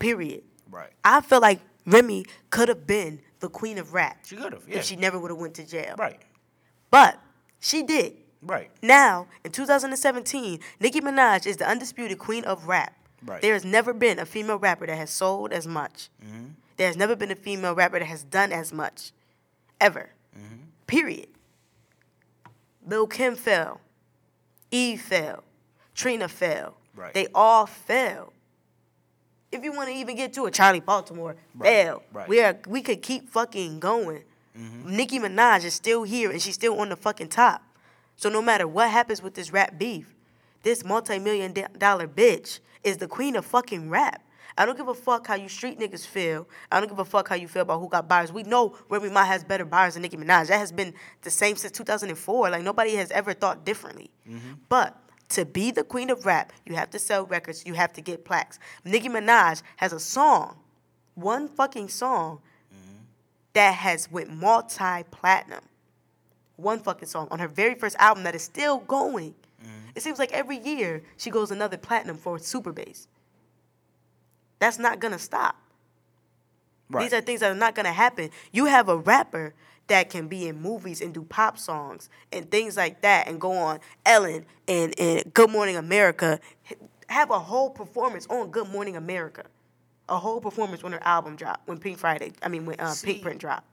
Period. 0.00 0.42
Right. 0.68 0.90
I 1.04 1.20
feel 1.20 1.40
like 1.40 1.60
Remy 1.86 2.24
could 2.50 2.68
have 2.68 2.88
been 2.88 3.20
the 3.38 3.48
queen 3.48 3.78
of 3.78 3.94
rap 3.94 4.18
She 4.26 4.34
could 4.34 4.52
have. 4.52 4.64
Yeah. 4.66 4.78
if 4.78 4.84
she 4.84 4.96
never 4.96 5.18
would 5.18 5.30
have 5.30 5.38
went 5.38 5.54
to 5.54 5.64
jail. 5.64 5.94
right. 5.96 6.20
But 6.90 7.20
she 7.60 7.82
did. 7.84 8.16
Right. 8.42 8.70
Now, 8.82 9.28
in 9.44 9.52
2017, 9.52 10.58
Nicki 10.80 11.00
Minaj 11.00 11.46
is 11.46 11.58
the 11.58 11.66
undisputed 11.68 12.18
queen 12.18 12.44
of 12.44 12.66
rap. 12.66 12.94
Right. 13.24 13.40
There 13.40 13.52
has 13.54 13.64
never 13.64 13.92
been 13.94 14.18
a 14.18 14.26
female 14.26 14.58
rapper 14.58 14.86
that 14.86 14.96
has 14.96 15.10
sold 15.10 15.52
as 15.52 15.66
much. 15.66 16.08
Mm-hmm. 16.24 16.46
There 16.76 16.88
has 16.88 16.96
never 16.96 17.14
been 17.14 17.30
a 17.30 17.36
female 17.36 17.74
rapper 17.74 18.00
that 18.00 18.06
has 18.06 18.24
done 18.24 18.50
as 18.50 18.72
much. 18.72 19.12
Ever. 19.80 20.10
Mm-hmm. 20.36 20.56
Period. 20.88 21.28
Lil 22.86 23.06
Kim 23.06 23.36
fell. 23.36 23.80
Eve 24.70 25.00
fell. 25.00 25.44
Trina 25.94 26.26
fell. 26.28 26.74
Right. 26.96 27.14
They 27.14 27.28
all 27.34 27.66
fell. 27.66 28.32
If 29.52 29.62
you 29.62 29.72
want 29.72 29.88
to 29.90 29.94
even 29.94 30.16
get 30.16 30.32
to 30.34 30.46
it, 30.46 30.54
Charlie 30.54 30.80
Baltimore 30.80 31.36
Right, 31.54 31.84
fell. 31.84 32.02
right. 32.12 32.26
We 32.28 32.40
are 32.42 32.58
we 32.66 32.80
could 32.82 33.02
keep 33.02 33.28
fucking 33.28 33.80
going. 33.80 34.22
Mm-hmm. 34.58 34.96
Nicki 34.96 35.18
Minaj 35.18 35.64
is 35.64 35.74
still 35.74 36.02
here 36.02 36.30
and 36.30 36.40
she's 36.40 36.54
still 36.54 36.78
on 36.80 36.88
the 36.88 36.96
fucking 36.96 37.28
top. 37.28 37.62
So 38.22 38.28
no 38.28 38.40
matter 38.40 38.68
what 38.68 38.88
happens 38.88 39.20
with 39.20 39.34
this 39.34 39.52
rap 39.52 39.80
beef, 39.80 40.14
this 40.62 40.84
multi-million 40.84 41.52
dollar 41.76 42.06
bitch 42.06 42.60
is 42.84 42.98
the 42.98 43.08
queen 43.08 43.34
of 43.34 43.44
fucking 43.44 43.90
rap. 43.90 44.22
I 44.56 44.64
don't 44.64 44.76
give 44.76 44.86
a 44.86 44.94
fuck 44.94 45.26
how 45.26 45.34
you 45.34 45.48
street 45.48 45.80
niggas 45.80 46.06
feel. 46.06 46.46
I 46.70 46.78
don't 46.78 46.88
give 46.88 47.00
a 47.00 47.04
fuck 47.04 47.26
how 47.26 47.34
you 47.34 47.48
feel 47.48 47.62
about 47.62 47.80
who 47.80 47.88
got 47.88 48.08
buyers. 48.08 48.32
We 48.32 48.44
know 48.44 48.76
Remy 48.88 49.10
Ma 49.10 49.24
has 49.24 49.42
better 49.42 49.64
buyers 49.64 49.94
than 49.94 50.02
Nicki 50.02 50.16
Minaj. 50.16 50.46
That 50.46 50.58
has 50.58 50.70
been 50.70 50.94
the 51.22 51.30
same 51.30 51.56
since 51.56 51.72
2004. 51.72 52.50
Like 52.50 52.62
nobody 52.62 52.94
has 52.94 53.10
ever 53.10 53.32
thought 53.32 53.64
differently. 53.64 54.12
Mm-hmm. 54.30 54.52
But 54.68 54.96
to 55.30 55.44
be 55.44 55.72
the 55.72 55.82
queen 55.82 56.08
of 56.08 56.24
rap, 56.24 56.52
you 56.64 56.76
have 56.76 56.90
to 56.90 57.00
sell 57.00 57.26
records. 57.26 57.66
You 57.66 57.74
have 57.74 57.92
to 57.94 58.00
get 58.00 58.24
plaques. 58.24 58.60
Nicki 58.84 59.08
Minaj 59.08 59.62
has 59.78 59.92
a 59.92 59.98
song, 59.98 60.58
one 61.16 61.48
fucking 61.48 61.88
song, 61.88 62.38
mm-hmm. 62.72 62.98
that 63.54 63.74
has 63.74 64.08
went 64.12 64.30
multi-platinum. 64.30 65.64
One 66.56 66.78
fucking 66.80 67.08
song 67.08 67.28
on 67.30 67.38
her 67.38 67.48
very 67.48 67.74
first 67.74 67.96
album 67.98 68.24
that 68.24 68.34
is 68.34 68.42
still 68.42 68.78
going. 68.78 69.34
It 69.94 70.02
seems 70.02 70.18
like 70.18 70.32
every 70.32 70.56
year 70.58 71.02
she 71.18 71.28
goes 71.30 71.50
another 71.50 71.76
platinum 71.76 72.16
for 72.16 72.38
Super 72.38 72.72
Bass. 72.72 73.08
That's 74.58 74.78
not 74.78 75.00
gonna 75.00 75.18
stop. 75.18 75.56
Right. 76.88 77.02
These 77.02 77.12
are 77.12 77.20
things 77.20 77.40
that 77.40 77.50
are 77.50 77.54
not 77.58 77.74
gonna 77.74 77.92
happen. 77.92 78.30
You 78.52 78.66
have 78.66 78.88
a 78.88 78.96
rapper 78.96 79.54
that 79.88 80.08
can 80.08 80.28
be 80.28 80.46
in 80.48 80.60
movies 80.60 81.00
and 81.00 81.12
do 81.12 81.22
pop 81.24 81.58
songs 81.58 82.08
and 82.32 82.50
things 82.50 82.76
like 82.76 83.02
that 83.02 83.28
and 83.28 83.40
go 83.40 83.52
on 83.52 83.80
Ellen 84.06 84.46
and, 84.68 84.98
and 84.98 85.34
Good 85.34 85.50
Morning 85.50 85.76
America. 85.76 86.40
Have 87.08 87.30
a 87.30 87.38
whole 87.38 87.68
performance 87.70 88.26
on 88.28 88.50
Good 88.50 88.68
Morning 88.68 88.96
America. 88.96 89.44
A 90.08 90.18
whole 90.18 90.40
performance 90.40 90.82
when 90.82 90.92
her 90.92 91.02
album 91.02 91.36
dropped, 91.36 91.68
when 91.68 91.78
Pink 91.78 91.98
Friday, 91.98 92.32
I 92.42 92.48
mean 92.48 92.64
when 92.66 92.80
uh, 92.80 92.90
See- 92.92 93.06
Pink 93.12 93.22
Print 93.22 93.40
dropped. 93.40 93.66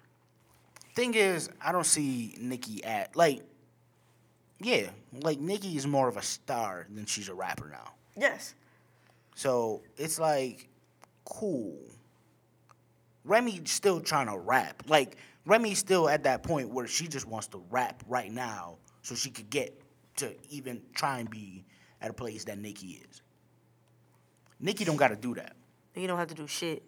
Thing 0.95 1.13
is, 1.13 1.49
I 1.63 1.71
don't 1.71 1.85
see 1.85 2.35
Nicki 2.39 2.83
at 2.83 3.15
like. 3.15 3.43
Yeah, 4.61 4.89
like 5.21 5.39
Nicki 5.39 5.77
is 5.77 5.87
more 5.87 6.09
of 6.09 6.17
a 6.17 6.21
star 6.21 6.85
than 6.93 7.05
she's 7.05 7.29
a 7.29 7.33
rapper 7.33 7.69
now. 7.71 7.93
Yes. 8.17 8.55
So 9.35 9.83
it's 9.95 10.19
like, 10.19 10.67
cool. 11.23 11.77
Remy 13.23 13.61
still 13.65 14.01
trying 14.01 14.27
to 14.27 14.37
rap. 14.37 14.83
Like 14.87 15.15
Remy's 15.45 15.79
still 15.79 16.09
at 16.09 16.23
that 16.23 16.43
point 16.43 16.69
where 16.69 16.87
she 16.87 17.07
just 17.07 17.25
wants 17.25 17.47
to 17.49 17.63
rap 17.69 18.03
right 18.07 18.31
now, 18.31 18.79
so 19.01 19.15
she 19.15 19.29
could 19.29 19.49
get 19.49 19.81
to 20.17 20.35
even 20.49 20.81
try 20.93 21.19
and 21.19 21.29
be 21.29 21.63
at 22.01 22.09
a 22.09 22.13
place 22.13 22.43
that 22.45 22.57
Nicki 22.57 23.01
is. 23.09 23.21
Nicki 24.59 24.83
don't 24.83 24.97
got 24.97 25.07
to 25.09 25.15
do 25.15 25.35
that. 25.35 25.55
You 25.95 26.07
don't 26.07 26.17
have 26.19 26.27
to 26.27 26.35
do 26.35 26.47
shit. 26.47 26.83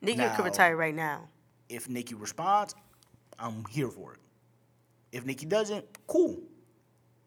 Nicki 0.00 0.16
Now- 0.18 0.34
could 0.34 0.46
retire 0.46 0.76
right 0.76 0.94
now. 0.94 1.28
If 1.68 1.88
Nicki 1.90 2.14
responds, 2.14 2.74
I'm 3.38 3.64
here 3.70 3.88
for 3.88 4.14
it. 4.14 4.20
If 5.12 5.24
Nikki 5.24 5.46
doesn't, 5.46 5.84
cool. 6.06 6.38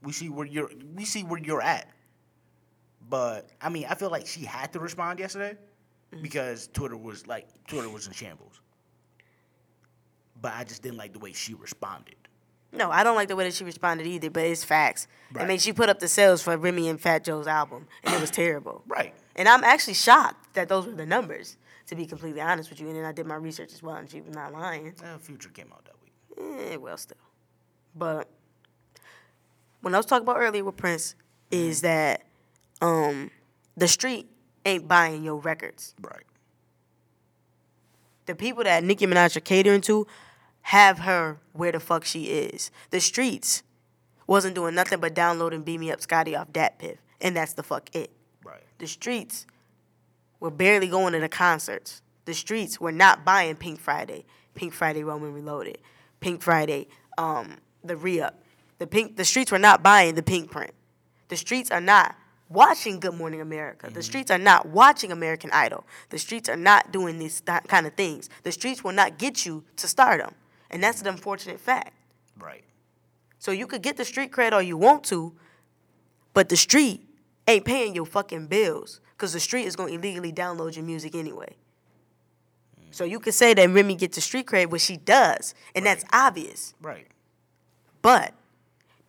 We 0.04 0.12
see 0.12 0.30
where 0.30 0.46
you're. 0.46 0.70
We 0.96 1.06
see 1.06 1.24
where 1.24 1.40
you're 1.40 1.62
at. 1.62 1.90
But 3.10 3.50
I 3.62 3.70
mean, 3.70 3.86
I 3.90 3.96
feel 3.96 4.10
like 4.10 4.28
she 4.28 4.46
had 4.46 4.74
to 4.74 4.80
respond 4.80 5.20
yesterday 5.20 5.58
because 6.22 6.68
Twitter 6.68 6.98
was 6.98 7.28
like 7.28 7.48
Twitter 7.68 7.90
was 7.90 8.08
in 8.08 8.14
shambles. 8.14 8.62
But 10.42 10.54
I 10.54 10.64
just 10.64 10.84
didn't 10.84 10.98
like 10.98 11.14
the 11.14 11.20
way 11.20 11.34
she 11.34 11.54
responded. 11.54 12.16
No, 12.72 12.92
I 12.92 13.04
don't 13.04 13.16
like 13.16 13.28
the 13.28 13.36
way 13.36 13.46
that 13.46 13.54
she 13.56 13.64
responded 13.64 14.06
either, 14.06 14.30
but 14.30 14.44
it's 14.44 14.64
facts. 14.64 15.08
I 15.36 15.46
mean, 15.46 15.58
she 15.58 15.74
put 15.74 15.90
up 15.90 16.00
the 16.00 16.08
sales 16.08 16.44
for 16.44 16.56
Remy 16.56 16.88
and 16.88 17.02
Fat 17.02 17.24
Joe's 17.24 17.48
album, 17.48 17.88
and 18.04 18.14
it 18.14 18.22
was 18.22 18.32
terrible. 18.32 18.84
Right. 18.88 19.14
And 19.36 19.48
I'm 19.48 19.64
actually 19.64 19.94
shocked 19.94 20.54
that 20.54 20.68
those 20.68 20.86
were 20.86 20.92
the 20.92 21.06
numbers, 21.06 21.58
to 21.88 21.96
be 21.96 22.06
completely 22.06 22.42
honest 22.42 22.70
with 22.70 22.82
you. 22.82 22.88
And 22.88 22.96
then 22.96 23.06
I 23.06 23.14
did 23.14 23.26
my 23.26 23.36
research 23.36 23.74
as 23.74 23.82
well, 23.82 23.96
and 23.96 24.10
she 24.10 24.20
was 24.20 24.36
not 24.36 24.52
lying. 24.52 24.94
Uh, 25.02 25.18
Future 25.18 25.50
came 25.50 25.72
out 25.72 25.80
week. 25.86 25.99
Eh, 26.40 26.78
well, 26.78 26.98
still. 26.98 27.18
But 27.96 28.30
when 29.82 29.94
I 29.94 29.98
was 29.98 30.06
talking 30.06 30.24
about 30.24 30.38
earlier 30.38 30.64
with 30.64 30.78
Prince, 30.78 31.16
is 31.52 31.82
that 31.82 32.24
um, 32.82 33.32
the 33.76 33.88
street 33.88 34.28
ain't 34.66 34.88
buying 34.88 35.24
your 35.24 35.38
records. 35.38 35.96
Right. 36.02 36.24
The 38.26 38.36
people 38.36 38.64
that 38.64 38.84
Nicki 38.84 39.08
Minaj 39.08 39.36
are 39.36 39.42
catering 39.42 39.82
to 39.82 40.06
have 40.62 41.00
her 41.00 41.40
where 41.54 41.72
the 41.72 41.80
fuck 41.80 42.06
she 42.06 42.26
is. 42.26 42.70
The 42.92 43.00
streets 43.00 43.64
wasn't 44.28 44.54
doing 44.54 44.76
nothing 44.76 45.00
but 45.00 45.16
downloading 45.16 45.64
Beat 45.64 45.80
Me 45.80 45.92
Up 45.92 46.02
Scotty 46.02 46.36
off 46.36 46.54
Dat 46.54 46.78
Piff, 46.78 47.00
and 47.20 47.36
that's 47.36 47.54
the 47.54 47.64
fuck 47.64 47.90
it. 47.96 48.12
Right. 48.44 48.62
The 48.78 48.86
streets 48.86 49.48
were 50.40 50.52
barely 50.52 50.88
going 50.88 51.14
to 51.14 51.20
the 51.20 51.30
concerts. 51.30 52.02
The 52.26 52.36
streets 52.36 52.80
were 52.80 52.92
not 52.92 53.26
buying 53.26 53.56
Pink 53.56 53.80
Friday, 53.80 54.26
Pink 54.54 54.74
Friday 54.74 55.04
Roman 55.04 55.34
Reloaded, 55.34 55.80
Pink 56.20 56.42
Friday, 56.42 56.88
um, 57.18 57.58
the 57.84 57.96
re-up. 57.96 58.44
The 58.78 58.88
pink, 58.88 59.18
the 59.18 59.26
streets 59.26 59.52
were 59.52 59.60
not 59.60 59.84
buying 59.84 60.16
the 60.16 60.24
Pink 60.24 60.52
Print. 60.52 60.72
The 61.28 61.38
streets 61.38 61.70
are 61.70 61.82
not 61.82 62.16
watching 62.50 63.00
Good 63.00 63.14
Morning 63.14 63.42
America. 63.42 63.90
The 63.92 64.02
streets 64.02 64.32
are 64.32 64.38
not 64.38 64.68
watching 64.68 65.12
American 65.12 65.52
Idol. 65.52 65.86
The 66.10 66.18
streets 66.18 66.50
are 66.50 66.56
not 66.56 66.92
doing 66.92 67.20
these 67.20 67.42
th- 67.42 67.64
kind 67.68 67.86
of 67.86 67.94
things. 67.94 68.30
The 68.44 68.52
streets 68.52 68.84
will 68.84 68.94
not 68.94 69.18
get 69.18 69.46
you 69.46 69.64
to 69.78 69.88
stardom, 69.88 70.34
and 70.72 70.82
that's 70.84 71.02
an 71.02 71.08
unfortunate 71.08 71.60
fact. 71.60 71.94
Right. 72.40 72.64
So 73.38 73.52
you 73.52 73.68
could 73.68 73.82
get 73.82 73.98
the 73.98 74.06
street 74.06 74.32
cred 74.32 74.54
all 74.54 74.62
you 74.62 74.78
want 74.78 75.04
to, 75.06 75.34
but 76.34 76.50
the 76.50 76.58
street 76.58 77.08
ain't 77.48 77.66
paying 77.66 77.96
your 77.96 78.06
fucking 78.06 78.48
bills 78.48 79.02
because 79.12 79.34
the 79.34 79.40
street 79.40 79.66
is 79.66 79.76
going 79.76 79.90
to 79.90 79.96
illegally 79.96 80.32
download 80.32 80.76
your 80.76 80.86
music 80.86 81.16
anyway. 81.16 81.56
So 82.92 83.04
you 83.04 83.20
could 83.20 83.34
say 83.34 83.54
that 83.54 83.70
Remy 83.70 83.96
gets 83.96 84.16
the 84.16 84.22
street 84.22 84.48
cred, 84.48 84.70
which 84.70 84.82
she 84.82 84.98
does, 84.98 85.54
and 85.76 85.86
that's 85.86 86.04
obvious. 86.12 86.74
Right. 86.82 87.08
But 88.02 88.34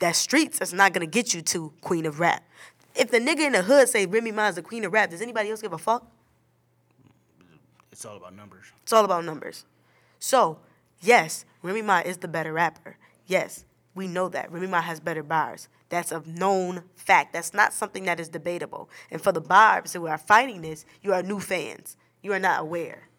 that 0.01 0.17
streets 0.17 0.61
is 0.61 0.73
not 0.73 0.93
going 0.93 1.07
to 1.07 1.11
get 1.11 1.35
you 1.35 1.43
to 1.43 1.73
Queen 1.81 2.07
of 2.07 2.21
Rap. 2.21 2.43
If 2.95 3.11
the 3.11 3.19
nigga 3.19 3.41
in 3.41 3.53
the 3.53 3.63
hood 3.63 3.89
say 3.89 4.07
Remy 4.07 4.33
Ma's 4.33 4.57
the 4.57 4.63
Queen 4.63 4.85
of 4.85 4.93
Rap, 4.93 5.11
does 5.11 5.23
anybody 5.23 5.51
else 5.51 5.63
give 5.63 5.73
a 5.73 5.79
fuck? 5.79 6.07
It's 7.93 8.05
all 8.05 8.17
about 8.17 8.35
numbers. 8.35 8.67
It's 8.83 8.93
all 8.93 9.05
about 9.05 9.25
numbers. 9.25 9.65
So, 10.19 10.59
yes, 11.01 11.45
Remy 11.63 11.83
Ma 11.83 12.03
is 12.05 12.19
the 12.19 12.29
better 12.29 12.53
rapper. 12.53 12.97
Yes, 13.27 13.65
we 13.95 14.07
know 14.07 14.29
that. 14.29 14.51
Remy 14.51 14.69
Ma 14.69 14.81
has 14.81 15.01
better 15.01 15.23
bars. 15.23 15.69
That's 15.89 16.13
a 16.13 16.23
known 16.25 16.85
fact. 16.95 17.33
That's 17.33 17.53
not 17.53 17.73
something 17.73 18.05
that 18.05 18.21
is 18.21 18.29
debatable. 18.29 18.89
And 19.11 19.21
for 19.21 19.33
the 19.33 19.41
barbs 19.41 19.93
who 19.93 20.07
are 20.07 20.19
fighting 20.19 20.63
this, 20.63 20.85
you 21.03 21.13
are 21.13 21.23
new 21.23 21.41
fans. 21.41 21.97
You 22.23 22.33
are 22.33 22.39
not 22.39 22.61
aware. 22.61 23.10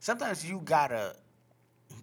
Sometimes 0.00 0.48
you 0.48 0.62
gotta 0.64 1.14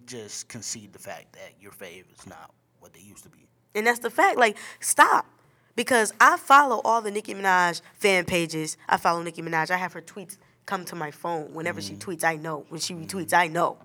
just 0.06 0.48
concede 0.48 0.92
the 0.92 0.98
fact 1.00 1.32
that 1.32 1.52
your 1.60 1.72
fave 1.72 2.04
is 2.16 2.26
not 2.26 2.54
what 2.78 2.92
they 2.92 3.00
used 3.00 3.24
to 3.24 3.28
be. 3.28 3.46
And 3.74 3.86
that's 3.86 3.98
the 3.98 4.10
fact. 4.10 4.38
Like, 4.38 4.56
stop. 4.80 5.26
Because 5.74 6.12
I 6.20 6.36
follow 6.36 6.80
all 6.84 7.02
the 7.02 7.10
Nicki 7.10 7.34
Minaj 7.34 7.82
fan 7.94 8.24
pages. 8.24 8.76
I 8.88 8.96
follow 8.96 9.22
Nicki 9.22 9.42
Minaj. 9.42 9.70
I 9.70 9.76
have 9.76 9.92
her 9.92 10.00
tweets 10.00 10.38
come 10.64 10.84
to 10.86 10.96
my 10.96 11.10
phone. 11.10 11.54
Whenever 11.54 11.80
she 11.80 11.94
mm-hmm. 11.94 12.10
tweets, 12.10 12.24
I 12.24 12.36
know. 12.36 12.66
When 12.68 12.80
she 12.80 12.94
mm-hmm. 12.94 13.04
retweets, 13.04 13.32
I 13.32 13.48
know. 13.48 13.78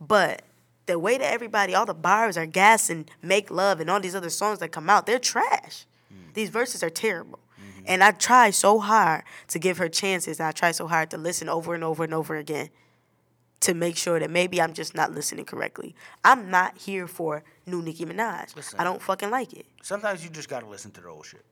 But 0.00 0.42
the 0.86 0.98
way 0.98 1.18
that 1.18 1.32
everybody, 1.32 1.74
all 1.74 1.86
the 1.86 1.94
bars 1.94 2.36
are 2.36 2.46
gassing 2.46 3.06
Make 3.20 3.50
Love 3.50 3.80
and 3.80 3.90
all 3.90 4.00
these 4.00 4.14
other 4.14 4.30
songs 4.30 4.60
that 4.60 4.70
come 4.70 4.88
out, 4.88 5.06
they're 5.06 5.18
trash. 5.18 5.86
Mm. 6.12 6.34
These 6.34 6.50
verses 6.50 6.82
are 6.82 6.90
terrible. 6.90 7.40
Mm-hmm. 7.60 7.84
And 7.86 8.04
I 8.04 8.12
try 8.12 8.50
so 8.50 8.78
hard 8.78 9.24
to 9.48 9.58
give 9.58 9.78
her 9.78 9.88
chances. 9.88 10.38
And 10.40 10.46
I 10.48 10.52
try 10.52 10.70
so 10.70 10.86
hard 10.86 11.10
to 11.10 11.18
listen 11.18 11.48
over 11.48 11.74
and 11.74 11.82
over 11.82 12.04
and 12.04 12.14
over 12.14 12.36
again 12.36 12.70
to 13.60 13.74
make 13.74 13.96
sure 13.96 14.20
that 14.20 14.30
maybe 14.30 14.60
I'm 14.62 14.72
just 14.72 14.94
not 14.94 15.12
listening 15.12 15.44
correctly. 15.44 15.94
I'm 16.24 16.50
not 16.50 16.78
here 16.78 17.06
for 17.08 17.42
new 17.66 17.82
Nicki 17.82 18.04
Minaj. 18.04 18.54
Listen. 18.56 18.78
I 18.78 18.84
don't 18.84 19.02
fucking 19.02 19.30
like 19.30 19.52
it. 19.52 19.66
Sometimes 19.82 20.22
you 20.22 20.30
just 20.30 20.48
gotta 20.48 20.66
listen 20.66 20.90
to 20.92 21.00
the 21.00 21.08
old 21.08 21.26
shit, 21.26 21.44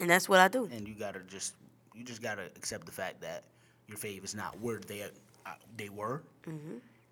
And 0.00 0.08
that's 0.08 0.28
what 0.28 0.40
I 0.40 0.48
do. 0.48 0.68
and 0.72 0.86
you 0.88 0.94
gotta 0.94 1.20
just 1.28 1.54
you 1.94 2.04
just 2.04 2.22
gotta 2.22 2.44
accept 2.56 2.86
the 2.86 2.92
fact 2.92 3.20
that 3.22 3.44
your 3.88 3.98
fave 3.98 4.24
is 4.24 4.34
not 4.34 4.58
where 4.60 4.78
they 4.80 5.02
uh, 5.02 5.50
they 5.76 5.88
were, 5.90 6.22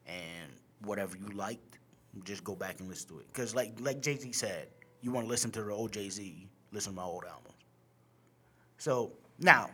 and 0.07 0.51
whatever 0.83 1.17
you 1.17 1.27
liked, 1.35 1.79
just 2.25 2.43
go 2.45 2.55
back 2.55 2.81
and 2.81 2.89
listen 2.89 3.09
to 3.11 3.19
it. 3.21 3.33
Cause 3.33 3.55
like 3.55 3.73
like 3.81 4.01
Jay 4.01 4.17
Z 4.17 4.33
said, 4.33 4.69
you 5.03 5.11
want 5.13 5.27
to 5.27 5.31
listen 5.31 5.51
to 5.53 5.63
the 5.63 5.71
old 5.73 5.93
Jay 5.93 6.09
Z, 6.09 6.49
listen 6.73 6.93
to 6.93 6.97
my 6.97 7.05
old 7.05 7.25
albums. 7.25 7.55
So 8.79 9.13
now, 9.39 9.71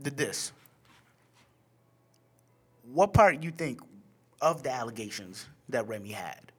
the 0.00 0.10
this. 0.10 0.52
What 2.92 3.12
part 3.12 3.42
you 3.42 3.50
think 3.50 3.80
of 4.40 4.62
the 4.62 4.70
allegations 4.70 5.46
that 5.68 5.86
Remy 5.88 6.10
had? 6.10 6.52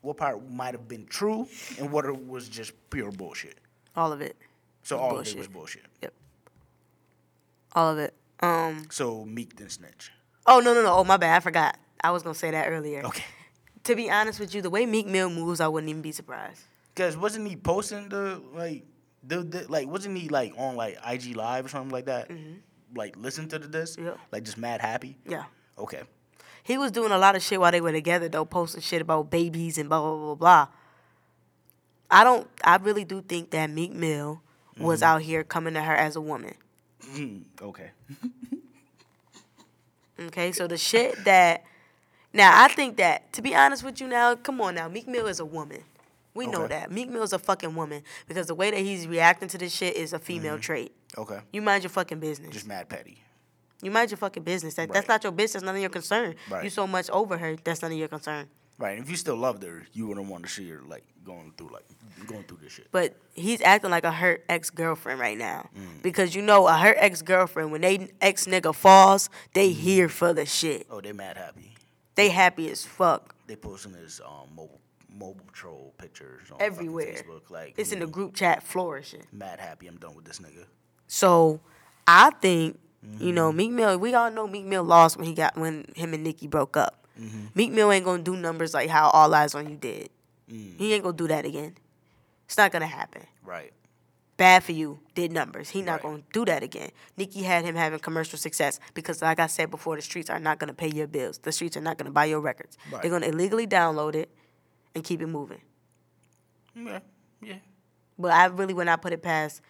What 0.00 0.16
part 0.18 0.48
might 0.50 0.74
have 0.74 0.86
been 0.86 1.06
true, 1.06 1.46
and 1.78 1.90
what 1.90 2.04
was 2.26 2.48
just 2.48 2.72
pure 2.90 3.10
bullshit? 3.10 3.58
All 3.96 4.12
of 4.12 4.20
it. 4.20 4.36
So 4.82 4.98
all 4.98 5.16
of 5.18 5.26
it 5.26 5.34
was 5.36 5.46
Bullshit. 5.46 5.52
bullshit. 5.52 5.82
Yep. 6.02 6.14
All 7.74 7.90
of 7.92 7.98
it. 7.98 8.14
Um. 8.40 8.86
So 8.90 9.24
Meek 9.24 9.56
didn't 9.56 9.72
snitch. 9.72 10.12
Oh 10.46 10.60
no 10.60 10.74
no 10.74 10.82
no. 10.82 10.92
Oh 10.94 11.04
my 11.04 11.16
bad. 11.16 11.36
I 11.36 11.40
forgot. 11.40 11.78
I 12.02 12.10
was 12.10 12.22
gonna 12.22 12.34
say 12.34 12.50
that 12.50 12.68
earlier. 12.68 13.02
Okay. 13.04 13.24
To 13.84 13.96
be 13.96 14.10
honest 14.10 14.40
with 14.40 14.54
you, 14.54 14.60
the 14.62 14.70
way 14.70 14.84
Meek 14.86 15.06
Mill 15.06 15.30
moves, 15.30 15.60
I 15.60 15.68
wouldn't 15.68 15.88
even 15.90 16.02
be 16.02 16.12
surprised. 16.12 16.62
Cause 16.96 17.16
wasn't 17.16 17.48
he 17.48 17.56
posting 17.56 18.08
the 18.08 18.40
like 18.54 18.84
the, 19.26 19.42
the 19.42 19.66
like 19.70 19.88
wasn't 19.88 20.18
he 20.18 20.28
like 20.28 20.52
on 20.58 20.76
like 20.76 20.98
IG 21.06 21.34
live 21.36 21.64
or 21.66 21.68
something 21.68 21.90
like 21.90 22.06
that? 22.06 22.30
Like 22.94 23.16
listen 23.16 23.48
to 23.48 23.58
the 23.58 23.68
disc? 23.68 23.98
Yeah. 23.98 24.14
Like 24.32 24.44
just 24.44 24.58
mad 24.58 24.80
happy? 24.80 25.16
Yeah. 25.28 25.44
Okay. 25.78 26.02
He 26.62 26.78
was 26.78 26.90
doing 26.90 27.12
a 27.12 27.18
lot 27.18 27.36
of 27.36 27.42
shit 27.42 27.60
while 27.60 27.72
they 27.72 27.80
were 27.80 27.92
together, 27.92 28.28
though, 28.28 28.46
posting 28.46 28.80
shit 28.80 29.02
about 29.02 29.30
babies 29.30 29.76
and 29.76 29.88
blah 29.88 30.00
blah 30.00 30.16
blah 30.16 30.34
blah. 30.34 30.68
I 32.10 32.24
don't. 32.24 32.48
I 32.62 32.76
really 32.76 33.04
do 33.04 33.20
think 33.20 33.50
that 33.50 33.70
Meek 33.70 33.92
Mill 33.92 34.40
was 34.78 35.02
out 35.02 35.22
here 35.22 35.44
coming 35.44 35.74
to 35.74 35.82
her 35.82 35.94
as 35.94 36.16
a 36.16 36.20
woman. 36.20 36.54
Mm, 37.12 37.42
okay. 37.60 37.90
Okay, 40.18 40.52
so 40.52 40.66
the 40.68 40.76
shit 40.76 41.24
that 41.24 41.64
now 42.32 42.62
I 42.64 42.68
think 42.68 42.98
that 42.98 43.32
to 43.32 43.42
be 43.42 43.54
honest 43.54 43.82
with 43.82 44.00
you 44.00 44.06
now, 44.06 44.36
come 44.36 44.60
on 44.60 44.76
now, 44.76 44.88
Meek 44.88 45.08
Mill 45.08 45.26
is 45.26 45.40
a 45.40 45.44
woman. 45.44 45.82
We 46.34 46.46
know 46.46 46.62
Okay. 46.64 46.74
that 46.74 46.90
Meek 46.90 47.08
Mill 47.10 47.22
is 47.22 47.32
a 47.32 47.38
fucking 47.38 47.74
woman 47.76 48.02
because 48.26 48.46
the 48.48 48.54
way 48.54 48.70
that 48.70 48.80
he's 48.80 49.06
reacting 49.06 49.48
to 49.48 49.58
this 49.58 49.72
shit 49.74 49.96
is 49.96 50.12
a 50.12 50.18
female 50.18 50.58
trait. 50.58 50.92
Okay. 51.16 51.38
You 51.52 51.62
mind 51.62 51.84
your 51.84 51.90
fucking 51.90 52.18
business. 52.20 52.50
Just 52.52 52.66
mad 52.66 52.88
petty. 52.88 53.18
you 53.82 53.90
mind 53.90 54.10
your 54.10 54.18
fucking 54.18 54.42
business. 54.42 54.74
That, 54.74 54.88
That's 54.92 55.06
Right. 55.08 55.14
not 55.14 55.22
your 55.24 55.32
business. 55.32 55.62
None 55.62 55.74
of 55.74 55.80
your 55.80 55.90
concern. 55.90 56.34
Right. 56.50 56.64
You 56.64 56.70
so 56.70 56.86
much 56.86 57.10
over 57.10 57.36
her. 57.36 57.56
That's 57.62 57.82
none 57.82 57.92
of 57.92 57.98
your 57.98 58.08
concern. 58.08 58.48
Right. 58.78 58.98
If 58.98 59.08
you 59.10 59.16
still 59.16 59.36
loved 59.36 59.62
her, 59.62 59.86
you 59.92 60.06
wouldn't 60.06 60.26
want 60.26 60.44
to 60.44 60.50
see 60.50 60.68
her 60.70 60.80
like 60.88 61.04
going 61.22 61.52
through 61.56 61.68
like 61.70 61.84
going 62.26 62.42
through 62.44 62.58
this 62.62 62.72
shit. 62.72 62.88
But 62.90 63.14
he's 63.34 63.60
acting 63.60 63.90
like 63.90 64.04
a 64.04 64.10
hurt 64.10 64.44
ex 64.48 64.70
girlfriend 64.70 65.20
right 65.20 65.36
now 65.38 65.68
Mm. 65.76 66.02
because 66.02 66.34
you 66.34 66.40
know 66.42 66.66
a 66.66 66.72
hurt 66.76 66.96
ex 66.98 67.20
girlfriend 67.22 67.70
when 67.72 67.82
they 67.82 68.08
ex 68.20 68.46
nigga 68.46 68.74
falls, 68.74 69.28
they 69.52 69.70
Mm. 69.70 69.74
here 69.76 70.08
for 70.08 70.32
the 70.32 70.46
shit. 70.46 70.86
Oh, 70.90 71.00
they 71.00 71.12
mad 71.12 71.36
happy. 71.36 71.74
They 72.14 72.30
happy 72.30 72.70
as 72.70 72.84
fuck. 72.84 73.34
They 73.46 73.56
posting 73.56 73.92
his 73.94 74.20
um 74.24 74.48
mobile 74.56 74.80
mobile 75.16 75.46
troll 75.52 75.94
pictures 75.98 76.50
on 76.50 76.60
Everywhere. 76.60 77.14
Facebook. 77.14 77.50
Like 77.50 77.74
It's 77.76 77.92
in 77.92 78.00
the 78.00 78.06
group 78.06 78.34
chat 78.34 78.62
flourishing. 78.62 79.22
mad 79.32 79.60
happy. 79.60 79.86
I'm 79.86 79.96
done 79.96 80.14
with 80.14 80.24
this 80.24 80.38
nigga. 80.40 80.64
So 81.06 81.60
I 82.06 82.30
think 82.30 82.78
you 83.20 83.32
know 83.32 83.48
Mm-hmm. 83.48 83.56
Meek 83.56 83.70
Mill. 83.70 83.98
We 83.98 84.14
all 84.14 84.30
know 84.30 84.46
Meek 84.46 84.64
Mill 84.64 84.82
lost 84.84 85.16
when 85.16 85.26
he 85.26 85.34
got 85.34 85.56
when 85.56 85.86
him 85.94 86.14
and 86.14 86.24
Nicki 86.24 86.46
broke 86.46 86.76
up. 86.76 87.06
Mm-hmm. 87.20 87.46
Meek 87.54 87.70
Mill 87.72 87.92
ain't 87.92 88.04
gonna 88.04 88.22
do 88.22 88.36
numbers 88.36 88.74
like 88.74 88.88
how 88.90 89.08
All 89.10 89.32
Eyes 89.34 89.54
on 89.54 89.68
You 89.68 89.76
did. 89.76 90.10
Mm. 90.50 90.76
He 90.78 90.92
ain't 90.94 91.02
gonna 91.04 91.16
do 91.16 91.28
that 91.28 91.44
again. 91.44 91.76
It's 92.46 92.56
not 92.56 92.72
gonna 92.72 92.86
happen. 92.86 93.22
Right. 93.44 93.72
Bad 94.36 94.64
for 94.64 94.72
you. 94.72 94.98
Did 95.14 95.30
numbers. 95.30 95.70
He 95.70 95.80
not 95.80 95.92
Right. 95.92 96.02
gonna 96.02 96.22
do 96.32 96.44
that 96.46 96.62
again. 96.64 96.90
Nicki 97.16 97.42
had 97.44 97.64
him 97.64 97.76
having 97.76 98.00
commercial 98.00 98.36
success 98.38 98.80
because, 98.92 99.22
like 99.22 99.38
I 99.38 99.46
said 99.46 99.70
before, 99.70 99.94
the 99.96 100.02
streets 100.02 100.28
are 100.28 100.40
not 100.40 100.58
gonna 100.58 100.74
pay 100.74 100.88
your 100.88 101.06
bills. 101.06 101.38
The 101.38 101.52
streets 101.52 101.76
are 101.76 101.80
not 101.80 101.98
gonna 101.98 102.10
buy 102.10 102.24
your 102.24 102.40
records. 102.40 102.76
Right. 102.90 103.00
They're 103.02 103.10
gonna 103.12 103.26
illegally 103.28 103.66
download 103.66 104.16
it 104.16 104.28
and 104.94 105.02
keep 105.04 105.20
it 105.22 105.26
moving. 105.26 105.60
Yeah, 106.74 107.00
yeah. 107.42 107.56
But 108.18 108.32
I 108.32 108.46
really 108.46 108.74
would 108.74 108.86
not 108.86 109.02
put 109.02 109.12
it 109.12 109.22
past 109.22 109.60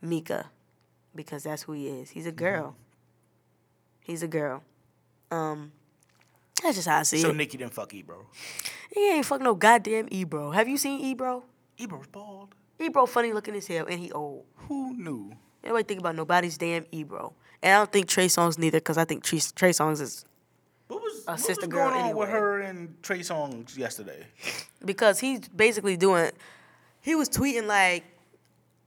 Mika 0.00 0.50
because 1.14 1.44
that's 1.44 1.62
who 1.62 1.72
he 1.72 1.88
is. 1.88 2.10
He's 2.10 2.24
Mm-hmm. 2.24 2.28
a 2.30 2.32
girl. 2.32 2.76
He's 4.00 4.22
a 4.22 4.28
girl. 4.28 4.62
Um, 5.30 5.72
that's 6.62 6.76
just 6.76 6.88
how 6.88 6.98
I 6.98 7.02
see 7.04 7.18
it. 7.18 7.22
So 7.22 7.30
it. 7.30 7.36
Nicki 7.36 7.58
didn't 7.58 7.74
fuck 7.74 7.92
Ebro. 7.94 8.26
he 8.94 9.10
ain't 9.12 9.24
fuck 9.26 9.40
no 9.40 9.54
goddamn 9.54 10.08
Ebro. 10.10 10.50
Have 10.50 10.68
you 10.68 10.76
seen 10.76 11.00
Ebro? 11.00 11.44
Ebro's 11.78 12.06
bald. 12.08 12.54
Ebro 12.80 13.06
funny 13.06 13.32
looking 13.32 13.54
as 13.54 13.66
hell 13.66 13.86
and 13.86 14.00
he 14.00 14.10
old. 14.12 14.44
Who 14.68 14.94
knew? 14.96 15.32
Nobody 15.64 15.84
think 15.84 16.00
about 16.00 16.16
nobody's 16.16 16.58
damn 16.58 16.84
Ebro. 16.90 17.34
And 17.62 17.74
I 17.74 17.78
don't 17.78 17.92
think 17.92 18.08
Trey 18.08 18.26
Songs 18.28 18.58
neither 18.58 18.78
because 18.78 18.98
I 18.98 19.04
think 19.04 19.22
Trey, 19.22 19.40
Trey 19.54 19.72
Songs 19.72 20.00
is 20.00 20.24
What 20.92 21.02
was, 21.02 21.24
A 21.26 21.30
what 21.32 21.40
sister 21.40 21.66
was 21.66 21.72
girl 21.72 21.90
going 21.90 22.02
on 22.04 22.16
with 22.16 22.28
her 22.28 22.60
and 22.60 23.02
Trey 23.02 23.20
Songz 23.20 23.76
yesterday? 23.76 24.26
because 24.84 25.20
he's 25.20 25.48
basically 25.48 25.96
doing. 25.96 26.30
He 27.00 27.14
was 27.14 27.28
tweeting 27.28 27.66
like 27.66 28.04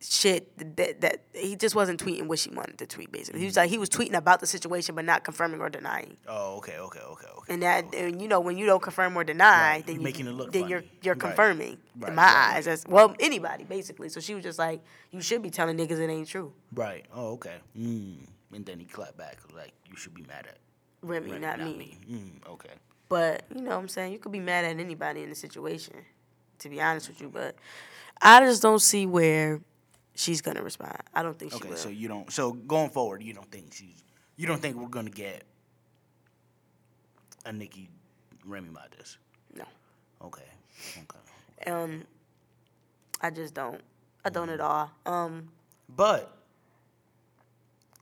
shit 0.02 0.56
that 0.76 1.02
that 1.02 1.22
he 1.34 1.56
just 1.56 1.74
wasn't 1.74 2.04
tweeting 2.04 2.28
what 2.28 2.38
she 2.38 2.50
wanted 2.52 2.78
to 2.78 2.86
tweet. 2.86 3.12
Basically, 3.12 3.39
he 3.39 3.46
was 3.48 3.56
like 3.58 3.70
he 3.70 3.78
was 3.78 3.89
tweeting 3.89 4.13
about 4.13 4.39
the 4.39 4.48
situation 4.48 4.94
but 4.94 5.04
not 5.06 5.24
confirming 5.24 5.62
or 5.62 5.70
denying. 5.70 6.18
Oh, 6.28 6.58
okay, 6.58 6.78
okay, 6.78 7.00
okay, 7.00 7.28
okay. 7.38 7.54
And 7.54 7.63
that, 7.63 7.94
and 7.96 8.22
you 8.22 8.28
know, 8.28 8.39
when 8.39 8.58
you 8.58 8.65
don't 8.65 8.82
confirm 8.82 9.18
or 9.18 9.24
deny, 9.24 9.76
Right, 9.78 9.86
then 9.86 9.96
you're 9.96 10.02
you, 10.02 10.04
making 10.04 10.28
it 10.28 10.32
look 10.32 10.52
then 10.52 10.68
you're 10.70 10.84
you're 11.02 11.15
confirming 11.15 11.78
Right, 11.98 12.10
in 12.10 12.15
my 12.15 12.24
right, 12.24 12.56
eyes. 12.58 12.68
As 12.68 12.86
well, 12.88 13.15
anybody 13.20 13.63
basically. 13.63 14.10
So 14.10 14.20
she 14.20 14.36
was 14.36 14.44
just 14.44 14.60
like, 14.60 14.84
you 15.12 15.22
should 15.22 15.41
be 15.41 15.50
telling 15.50 15.78
niggas 15.78 16.00
it 16.00 16.10
ain't 16.10 16.28
true. 16.28 16.54
Right. 16.74 17.06
Oh, 17.13 17.34
okay. 17.34 17.56
Mm. 17.78 18.28
And 18.54 18.65
then 18.65 18.80
he 18.80 18.86
clapped 18.86 19.18
back 19.18 19.38
like, 19.54 19.74
"You 19.89 19.98
should 19.98 20.13
be 20.13 20.22
mad 20.24 20.46
at 20.48 20.58
Remy, 21.06 21.32
Remy, 21.32 21.41
not, 21.46 21.60
me. 21.60 21.98
Mm, 22.10 22.50
okay. 22.54 22.70
But 23.08 23.44
you 23.54 23.62
know 23.62 23.72
what 23.72 23.78
I'm 23.78 23.88
saying? 23.88 24.13
You 24.13 24.20
could 24.20 24.32
be 24.32 24.39
mad 24.39 24.65
at 24.65 24.80
anybody 24.80 25.24
in 25.24 25.30
the 25.30 25.36
situation, 25.36 25.94
to 26.60 26.70
be 26.70 26.82
honest 26.82 27.08
with 27.08 27.22
you. 27.22 27.30
But 27.30 27.56
I 28.22 28.39
just 28.41 28.62
don't 28.62 28.82
see 28.82 29.06
where 29.06 29.62
she's 30.15 30.41
gonna 30.41 30.63
respond. 30.63 30.98
I 31.13 31.22
don't 31.22 31.38
think 31.38 31.52
she 31.52 31.58
Okay. 31.58 31.70
will. 31.70 31.78
So 31.78 31.89
you 31.89 32.08
don't. 32.08 32.32
So 32.32 32.54
going 32.54 32.89
forward, 32.89 33.22
you 33.24 33.34
don't 33.34 33.50
think 33.52 33.74
she's. 33.74 34.04
You 34.38 34.48
don't 34.48 34.62
think 34.62 34.76
we're 34.76 34.88
gonna 34.88 35.10
get 35.10 35.44
a 37.46 37.54
Nicki 37.54 37.89
Remy 38.44 38.70
Modest? 38.70 39.18
no. 39.56 39.65
Okay. 40.24 40.44
Okay. 41.04 41.72
Um 41.72 42.04
I 43.22 43.30
just 43.30 43.54
don't. 43.54 43.82
I 44.24 44.30
don't 44.30 44.50
at 44.50 44.60
all. 44.60 44.91
Um 45.06 45.50
But 45.96 46.36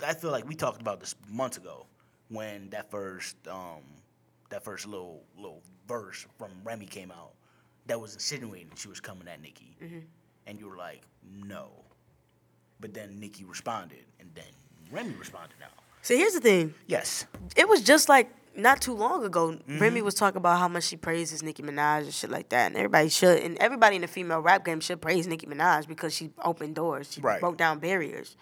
I 0.05 0.13
feel 0.13 0.31
like 0.31 0.47
we 0.47 0.55
talked 0.55 0.81
about 0.81 0.99
this 0.99 1.15
months 1.29 1.57
ago 1.57 1.85
when 2.33 2.69
that 2.71 2.89
first 2.91 3.35
um 3.47 3.81
that 4.49 4.63
first 4.63 4.85
little 4.87 5.23
little 5.37 5.61
verse 5.87 6.25
from 6.37 6.51
Remy 6.63 6.85
came 6.87 7.11
out 7.11 7.31
that 7.87 7.99
was 7.99 8.13
insinuating 8.13 8.69
she 8.75 8.87
was 8.87 8.99
coming 8.99 9.27
at 9.27 9.41
Nicki. 9.41 9.75
And 10.45 10.59
you 10.59 10.67
were 10.67 10.75
like, 10.77 11.01
no. 11.47 11.69
But 12.79 12.93
then 12.93 13.19
Nicki 13.19 13.43
responded 13.45 14.05
and 14.19 14.29
then 14.35 14.43
Remy 14.91 15.15
responded 15.15 15.55
now. 15.59 15.67
see 16.01 16.17
here's 16.17 16.33
the 16.33 16.41
thing. 16.41 16.73
Yes. 16.87 17.25
It 17.55 17.67
was 17.69 17.81
just 17.81 18.09
like 18.09 18.29
not 18.55 18.81
too 18.81 18.93
long 18.93 19.25
ago, 19.25 19.51
Mm-hmm. 19.51 19.79
Remy 19.79 20.01
was 20.03 20.13
talking 20.15 20.37
about 20.37 20.59
how 20.59 20.67
much 20.67 20.83
she 20.83 20.95
praises 20.97 21.41
Nicki 21.41 21.63
Minaj 21.63 22.03
and 22.03 22.13
shit 22.13 22.29
like 22.29 22.49
that. 22.49 22.67
And 22.67 22.75
everybody 22.77 23.09
should 23.09 23.39
and 23.39 23.57
everybody 23.59 23.95
in 23.95 24.01
the 24.03 24.07
female 24.07 24.39
rap 24.41 24.63
game 24.65 24.79
should 24.79 25.01
praise 25.01 25.27
Nicki 25.27 25.47
Minaj 25.47 25.87
because 25.87 26.13
she 26.13 26.31
opened 26.43 26.75
doors. 26.75 27.11
She 27.11 27.21
Right. 27.21 27.39
broke 27.39 27.57
down 27.57 27.79
barriers. 27.79 28.35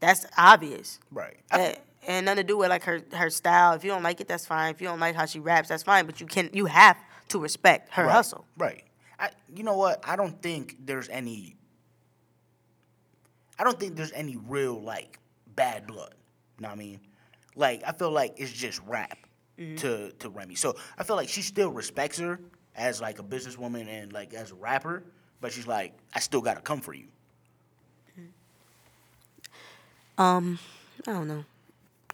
That's 0.00 0.26
obvious. 0.36 0.98
Right. 1.10 1.36
I- 1.50 1.60
Eh, 1.60 1.74
and 2.06 2.26
nothing 2.26 2.38
to 2.38 2.44
do 2.44 2.56
with 2.56 2.70
like 2.70 2.84
her 2.84 3.02
her 3.12 3.30
style. 3.30 3.74
If 3.74 3.84
you 3.84 3.90
don't 3.90 4.02
like 4.02 4.20
it, 4.20 4.28
that's 4.28 4.46
fine. 4.46 4.74
If 4.74 4.80
you 4.80 4.88
don't 4.88 5.00
like 5.00 5.14
how 5.14 5.26
she 5.26 5.40
raps, 5.40 5.68
that's 5.68 5.82
fine. 5.82 6.06
But 6.06 6.20
you 6.20 6.26
can 6.26 6.50
you 6.52 6.66
have 6.66 6.96
to 7.28 7.38
respect 7.38 7.92
her 7.94 8.04
right, 8.04 8.12
hustle. 8.12 8.46
Right. 8.56 8.84
I, 9.18 9.30
you 9.54 9.64
know 9.64 9.76
what? 9.76 10.02
I 10.06 10.16
don't 10.16 10.40
think 10.40 10.76
there's 10.84 11.08
any. 11.08 11.56
I 13.58 13.64
don't 13.64 13.78
think 13.78 13.96
there's 13.96 14.12
any 14.12 14.36
real 14.36 14.80
like 14.80 15.18
bad 15.54 15.86
blood. 15.86 16.14
You 16.58 16.62
know 16.62 16.68
what 16.68 16.74
I 16.74 16.78
mean? 16.78 17.00
Like 17.56 17.82
I 17.86 17.92
feel 17.92 18.10
like 18.10 18.34
it's 18.36 18.52
just 18.52 18.80
rap 18.86 19.18
to 19.56 20.12
to 20.12 20.28
Remy. 20.28 20.54
So 20.54 20.76
I 20.98 21.02
feel 21.02 21.16
like 21.16 21.28
she 21.28 21.42
still 21.42 21.70
respects 21.70 22.18
her 22.18 22.40
as 22.76 23.00
like 23.00 23.18
a 23.18 23.22
businesswoman 23.22 23.88
and 23.88 24.12
like 24.12 24.34
as 24.34 24.52
a 24.52 24.54
rapper, 24.54 25.02
but 25.40 25.52
she's 25.52 25.66
like, 25.66 25.94
I 26.14 26.20
still 26.20 26.42
gotta 26.42 26.60
come 26.60 26.80
for 26.80 26.94
you. 26.94 27.06
Um, 30.18 30.58
I 31.06 31.12
don't 31.12 31.28
know. 31.28 31.44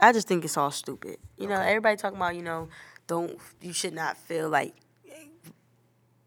I 0.02 0.12
just 0.12 0.28
think 0.28 0.44
it's 0.44 0.56
all 0.56 0.70
stupid. 0.70 1.16
You 1.38 1.46
know, 1.48 1.60
everybody 1.60 1.96
talking 1.96 2.16
about 2.16 2.34
you 2.36 2.42
know, 2.42 2.68
don't 3.06 3.38
you 3.60 3.72
should 3.72 3.94
not 3.94 4.16
feel 4.18 4.48
like 4.50 4.74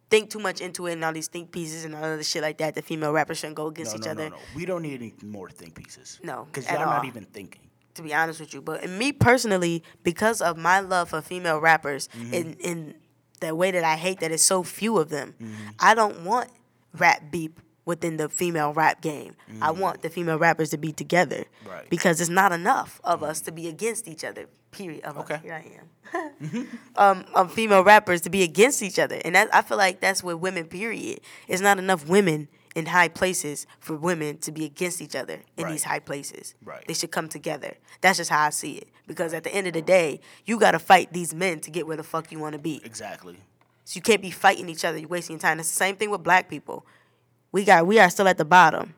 think 0.09 0.29
too 0.29 0.39
much 0.39 0.61
into 0.61 0.85
it 0.87 0.93
and 0.93 1.03
all 1.03 1.11
these 1.13 1.27
think 1.27 1.51
pieces 1.51 1.83
and 1.83 1.95
all 1.95 2.03
other 2.03 2.23
shit 2.23 2.41
like 2.41 2.57
that. 2.59 2.75
The 2.75 2.81
female 2.81 3.11
rappers 3.11 3.39
shouldn't 3.39 3.55
go 3.57 3.67
against 3.67 3.93
No, 3.93 3.97
each 3.99 4.05
no, 4.05 4.11
other. 4.11 4.29
no, 4.29 4.35
no. 4.35 4.41
We 4.55 4.65
don't 4.65 4.81
need 4.83 5.01
any 5.01 5.13
more 5.23 5.49
think 5.49 5.75
pieces. 5.75 6.19
No, 6.23 6.45
because 6.45 6.69
y'all 6.69 6.79
not 6.85 7.05
even 7.05 7.25
thinking. 7.25 7.61
to 7.95 8.01
be 8.01 8.13
honest 8.13 8.39
with 8.39 8.53
you. 8.53 8.61
But 8.61 8.83
in 8.83 8.97
me 8.97 9.11
personally, 9.11 9.83
because 10.03 10.41
of 10.41 10.57
my 10.57 10.79
love 10.79 11.09
for 11.09 11.21
female 11.21 11.59
rappers 11.59 12.07
Mm-hmm. 12.15 12.33
and 12.33 12.55
in 12.61 12.95
the 13.41 13.53
way 13.55 13.71
that 13.71 13.83
I 13.83 13.95
hate 13.97 14.19
that 14.21 14.31
it's 14.31 14.43
so 14.43 14.63
few 14.63 14.97
of 14.97 15.09
them, 15.09 15.35
Mm-hmm. 15.41 15.69
I 15.79 15.93
don't 15.95 16.23
want 16.23 16.49
rap 16.97 17.23
beep 17.31 17.59
within 17.85 18.17
the 18.17 18.27
female 18.27 18.73
rap 18.73 19.01
game. 19.01 19.35
I 19.61 19.71
want 19.71 20.01
the 20.01 20.09
female 20.09 20.37
rappers 20.37 20.69
to 20.71 20.77
be 20.77 20.91
together. 20.91 21.45
Mm-hmm. 21.61 21.69
Right. 21.69 21.89
Because 21.89 22.19
it's 22.19 22.29
not 22.29 22.51
enough 22.51 22.99
of 23.03 23.23
us 23.23 23.41
to 23.41 23.51
be 23.51 23.67
against 23.67 24.07
each 24.07 24.23
other. 24.23 24.47
Period. 24.71 25.03
Of 25.05 25.17
Okay. 25.19 25.39
Here 25.43 25.53
I 25.53 25.71
am. 25.79 26.67
um, 26.97 27.25
of 27.33 27.53
female 27.53 27.83
rappers 27.83 28.21
to 28.21 28.29
be 28.29 28.43
against 28.43 28.81
each 28.83 28.99
other, 28.99 29.19
and 29.23 29.35
that, 29.35 29.53
I 29.53 29.61
feel 29.61 29.77
like 29.77 29.99
that's 30.01 30.23
with 30.23 30.37
women. 30.37 30.65
Period. 30.65 31.19
It's 31.47 31.61
not 31.61 31.77
enough 31.79 32.07
women 32.07 32.47
in 32.75 32.87
high 32.87 33.07
places 33.07 33.65
for 33.79 33.95
women 33.95 34.37
to 34.39 34.51
be 34.51 34.65
against 34.65 35.01
each 35.01 35.15
other 35.15 35.39
in 35.55 35.63
Right. 35.63 35.71
these 35.71 35.83
high 35.85 35.99
places. 35.99 36.55
Right. 36.63 36.85
They 36.87 36.93
should 36.93 37.11
come 37.11 37.29
together. 37.29 37.75
That's 38.01 38.17
just 38.17 38.29
how 38.29 38.45
I 38.45 38.49
see 38.49 38.73
it. 38.73 38.89
Because 39.07 39.33
at 39.33 39.43
the 39.45 39.53
end 39.55 39.67
of 39.67 39.73
the 39.73 39.81
day, 39.81 40.19
you 40.45 40.59
gotta 40.59 40.79
fight 40.79 41.13
these 41.13 41.33
men 41.33 41.61
to 41.61 41.71
get 41.71 41.87
where 41.87 41.95
the 41.95 42.03
fuck 42.03 42.31
you 42.33 42.39
wanna 42.39 42.57
be. 42.59 42.81
Exactly. 42.83 43.37
So 43.85 43.97
you 43.97 44.01
can't 44.01 44.21
be 44.21 44.29
fighting 44.31 44.67
each 44.67 44.83
other. 44.83 44.97
You're 44.97 45.07
wasting 45.07 45.35
your 45.35 45.41
time. 45.41 45.59
It's 45.59 45.69
the 45.69 45.75
same 45.75 45.95
thing 45.95 46.09
with 46.09 46.21
black 46.23 46.49
people. 46.49 46.85
We 47.55 47.63
got 47.63 47.87
we 47.87 47.99
are 47.99 48.09
still 48.09 48.27
at 48.27 48.37
the 48.37 48.43
bottom. 48.43 48.95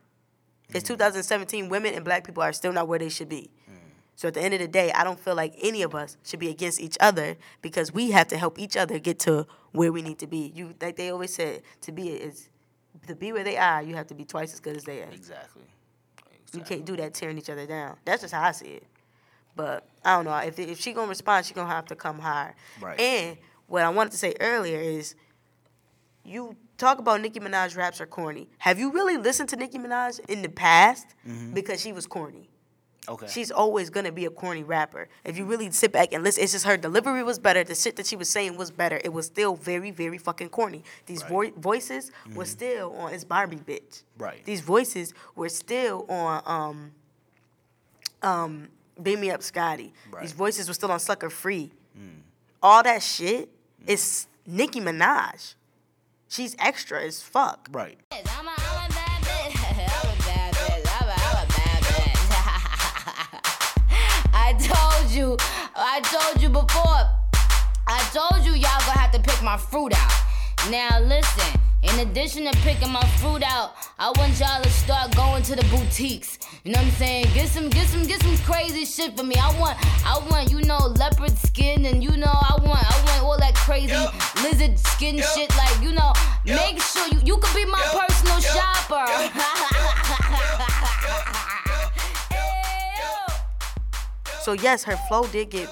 It's 0.69 0.83
mm. 0.83 0.87
2017. 0.87 1.69
Women 1.69 1.93
and 1.93 2.03
black 2.03 2.23
people 2.23 2.41
are 2.41 2.51
still 2.51 2.73
not 2.73 2.87
where 2.87 2.97
they 2.97 3.07
should 3.07 3.29
be. 3.29 3.51
Mm. 3.69 3.75
So 4.15 4.29
at 4.29 4.33
the 4.33 4.41
end 4.41 4.55
of 4.55 4.59
the 4.59 4.67
day, 4.67 4.91
I 4.93 5.03
don't 5.03 5.19
feel 5.19 5.35
like 5.35 5.53
any 5.61 5.83
of 5.83 5.93
us 5.93 6.17
should 6.23 6.39
be 6.39 6.49
against 6.49 6.81
each 6.81 6.97
other 6.99 7.37
because 7.61 7.93
we 7.93 8.09
have 8.09 8.27
to 8.29 8.37
help 8.37 8.57
each 8.57 8.75
other 8.75 8.97
get 8.97 9.19
to 9.19 9.45
where 9.73 9.91
we 9.91 10.01
need 10.01 10.17
to 10.17 10.25
be. 10.25 10.51
You 10.55 10.73
like 10.81 10.95
they 10.95 11.11
always 11.11 11.35
said, 11.35 11.61
to 11.81 11.91
be 11.91 12.09
is 12.09 12.49
to 13.05 13.13
be 13.13 13.31
where 13.31 13.43
they 13.43 13.57
are, 13.57 13.83
you 13.83 13.93
have 13.93 14.07
to 14.07 14.15
be 14.15 14.25
twice 14.25 14.51
as 14.53 14.59
good 14.59 14.75
as 14.75 14.85
they 14.85 15.03
are. 15.03 15.11
Exactly. 15.11 15.61
You 16.51 16.61
can't 16.61 16.83
do 16.83 16.95
that 16.95 17.13
tearing 17.13 17.37
each 17.37 17.51
other 17.51 17.67
down. 17.67 17.97
That's 18.05 18.23
just 18.23 18.33
how 18.33 18.41
I 18.41 18.53
see 18.53 18.69
it. 18.69 18.87
But 19.55 19.87
I 20.03 20.15
don't 20.15 20.25
know 20.25 20.35
if 20.35 20.57
if 20.57 20.79
she 20.79 20.93
gonna 20.93 21.09
respond, 21.09 21.45
she 21.45 21.53
gonna 21.53 21.69
have 21.69 21.85
to 21.89 21.95
come 21.95 22.17
higher. 22.17 22.55
Right. 22.81 22.99
And 22.99 23.37
what 23.67 23.83
I 23.83 23.89
wanted 23.89 24.13
to 24.13 24.17
say 24.17 24.33
earlier 24.39 24.79
is, 24.79 25.13
you 26.27 26.55
talk 26.77 26.99
about 26.99 27.21
Nicki 27.21 27.39
Minaj 27.39 27.75
raps 27.77 27.99
are 28.01 28.05
corny. 28.05 28.47
Have 28.59 28.77
you 28.79 28.91
really 28.91 29.17
listened 29.17 29.49
to 29.49 29.55
Nicki 29.55 29.79
Minaj 29.79 30.19
in 30.29 30.41
the 30.41 30.49
past? 30.49 31.07
Because 31.53 31.81
she 31.81 31.93
was 31.93 32.05
corny. 32.05 32.49
Okay. 33.09 33.27
She's 33.27 33.51
always 33.51 33.89
gonna 33.89 34.11
be 34.11 34.25
a 34.25 34.29
corny 34.29 34.63
rapper. 34.63 35.07
If 35.23 35.37
you 35.37 35.45
really 35.45 35.71
sit 35.71 35.93
back 35.93 36.11
and 36.11 36.25
listen, 36.25 36.43
it's 36.43 36.51
just 36.51 36.65
her 36.65 36.75
delivery 36.75 37.23
was 37.23 37.39
better. 37.39 37.63
The 37.63 37.73
shit 37.73 37.95
that 37.95 38.05
she 38.05 38.17
was 38.17 38.29
saying 38.29 38.57
was 38.57 38.69
better. 38.69 38.99
It 39.01 39.13
was 39.13 39.25
still 39.27 39.55
very, 39.55 39.91
very 39.91 40.17
fucking 40.17 40.49
corny. 40.49 40.83
These 41.05 41.23
Right. 41.23 41.53
vo- 41.55 41.61
voices 41.61 42.11
were 42.35 42.43
still 42.43 42.93
on. 42.97 43.13
It's 43.13 43.23
Barbie 43.23 43.55
bitch. 43.65 44.03
Right. 44.17 44.43
These 44.43 44.59
voices 44.59 45.13
were 45.35 45.47
still 45.47 46.05
on. 46.09 46.41
Um, 46.45 46.91
um, 48.21 48.67
Beam 49.01 49.21
Me 49.21 49.29
Up, 49.31 49.43
Scotty. 49.43 49.93
Right. 50.11 50.23
These 50.23 50.33
voices 50.33 50.67
were 50.67 50.73
still 50.73 50.91
on 50.91 50.99
Sucker 50.99 51.29
Free. 51.29 51.71
All 52.61 52.81
that 52.83 53.03
shit 53.03 53.49
is 53.85 54.27
Nicki 54.45 54.81
Minaj. 54.81 55.53
She's 56.29 56.55
extra 56.59 57.03
as 57.03 57.21
fuck. 57.21 57.67
right. 57.71 57.97
I'm 58.11 58.47
a, 58.47 58.51
I'm 58.57 58.85
a 58.85 58.93
bad 58.93 59.21
bitch. 59.23 59.55
I'm 59.69 60.09
a 60.09 60.17
bad 60.23 60.53
bitch. 60.53 60.85
I'm 60.99 61.07
a, 61.07 61.13
I'm 61.13 61.37
a 61.43 61.47
bad 61.47 61.83
bitch. 61.83 62.19
I 64.33 64.53
told 64.53 65.11
you. 65.11 65.37
I 65.75 66.01
told 66.01 66.41
you 66.41 66.49
before. 66.49 67.09
I 67.87 67.99
told 68.11 68.45
you 68.45 68.51
y'all 68.51 68.79
gonna 68.85 68.99
have 68.99 69.11
to 69.11 69.19
pick 69.19 69.41
my 69.41 69.57
fruit 69.57 69.93
out. 69.95 70.11
Now 70.69 70.99
listen. 70.99 71.66
In 71.83 71.99
addition 71.99 72.45
to 72.45 72.51
picking 72.61 72.91
my 72.91 73.05
fruit 73.19 73.43
out, 73.43 73.73
I 73.99 74.11
want 74.17 74.39
y'all 74.39 74.63
to 74.63 74.69
start 74.69 75.15
going 75.15 75.43
to 75.43 75.55
the 75.55 75.63
boutiques. 75.65 76.39
You 76.63 76.71
know 76.71 76.79
what 76.79 76.87
I'm 76.87 76.93
saying? 76.93 77.27
Get 77.35 77.49
some, 77.49 77.69
get 77.69 77.87
some, 77.87 78.03
get 78.03 78.21
some 78.23 78.35
crazy 78.39 78.83
shit 78.83 79.15
for 79.15 79.23
me. 79.23 79.35
I 79.35 79.59
want, 79.59 79.77
I 80.03 80.17
want, 80.29 80.49
you 80.49 80.61
know, 80.63 80.77
leopard 80.97 81.37
skin, 81.37 81.85
and 81.85 82.03
you 82.03 82.17
know, 82.17 82.25
I 82.25 82.57
want, 82.63 82.83
I 82.83 83.03
want 83.05 83.23
all 83.23 83.37
that 83.37 83.53
crazy 83.55 83.93
yep. 83.93 84.11
lizard 84.43 84.79
skin 84.79 85.17
yep. 85.17 85.27
shit. 85.35 85.55
Like, 85.55 85.79
you 85.81 85.91
know, 85.91 86.13
yep. 86.45 86.59
make 86.65 86.81
sure 86.81 87.07
you, 87.09 87.19
you 87.23 87.37
can 87.37 87.55
be 87.55 87.65
my 87.69 87.83
personal 87.93 88.39
shopper. 88.39 89.05
so 94.41 94.53
yes, 94.53 94.83
her 94.83 94.97
flow 95.07 95.27
did 95.27 95.51
get 95.51 95.69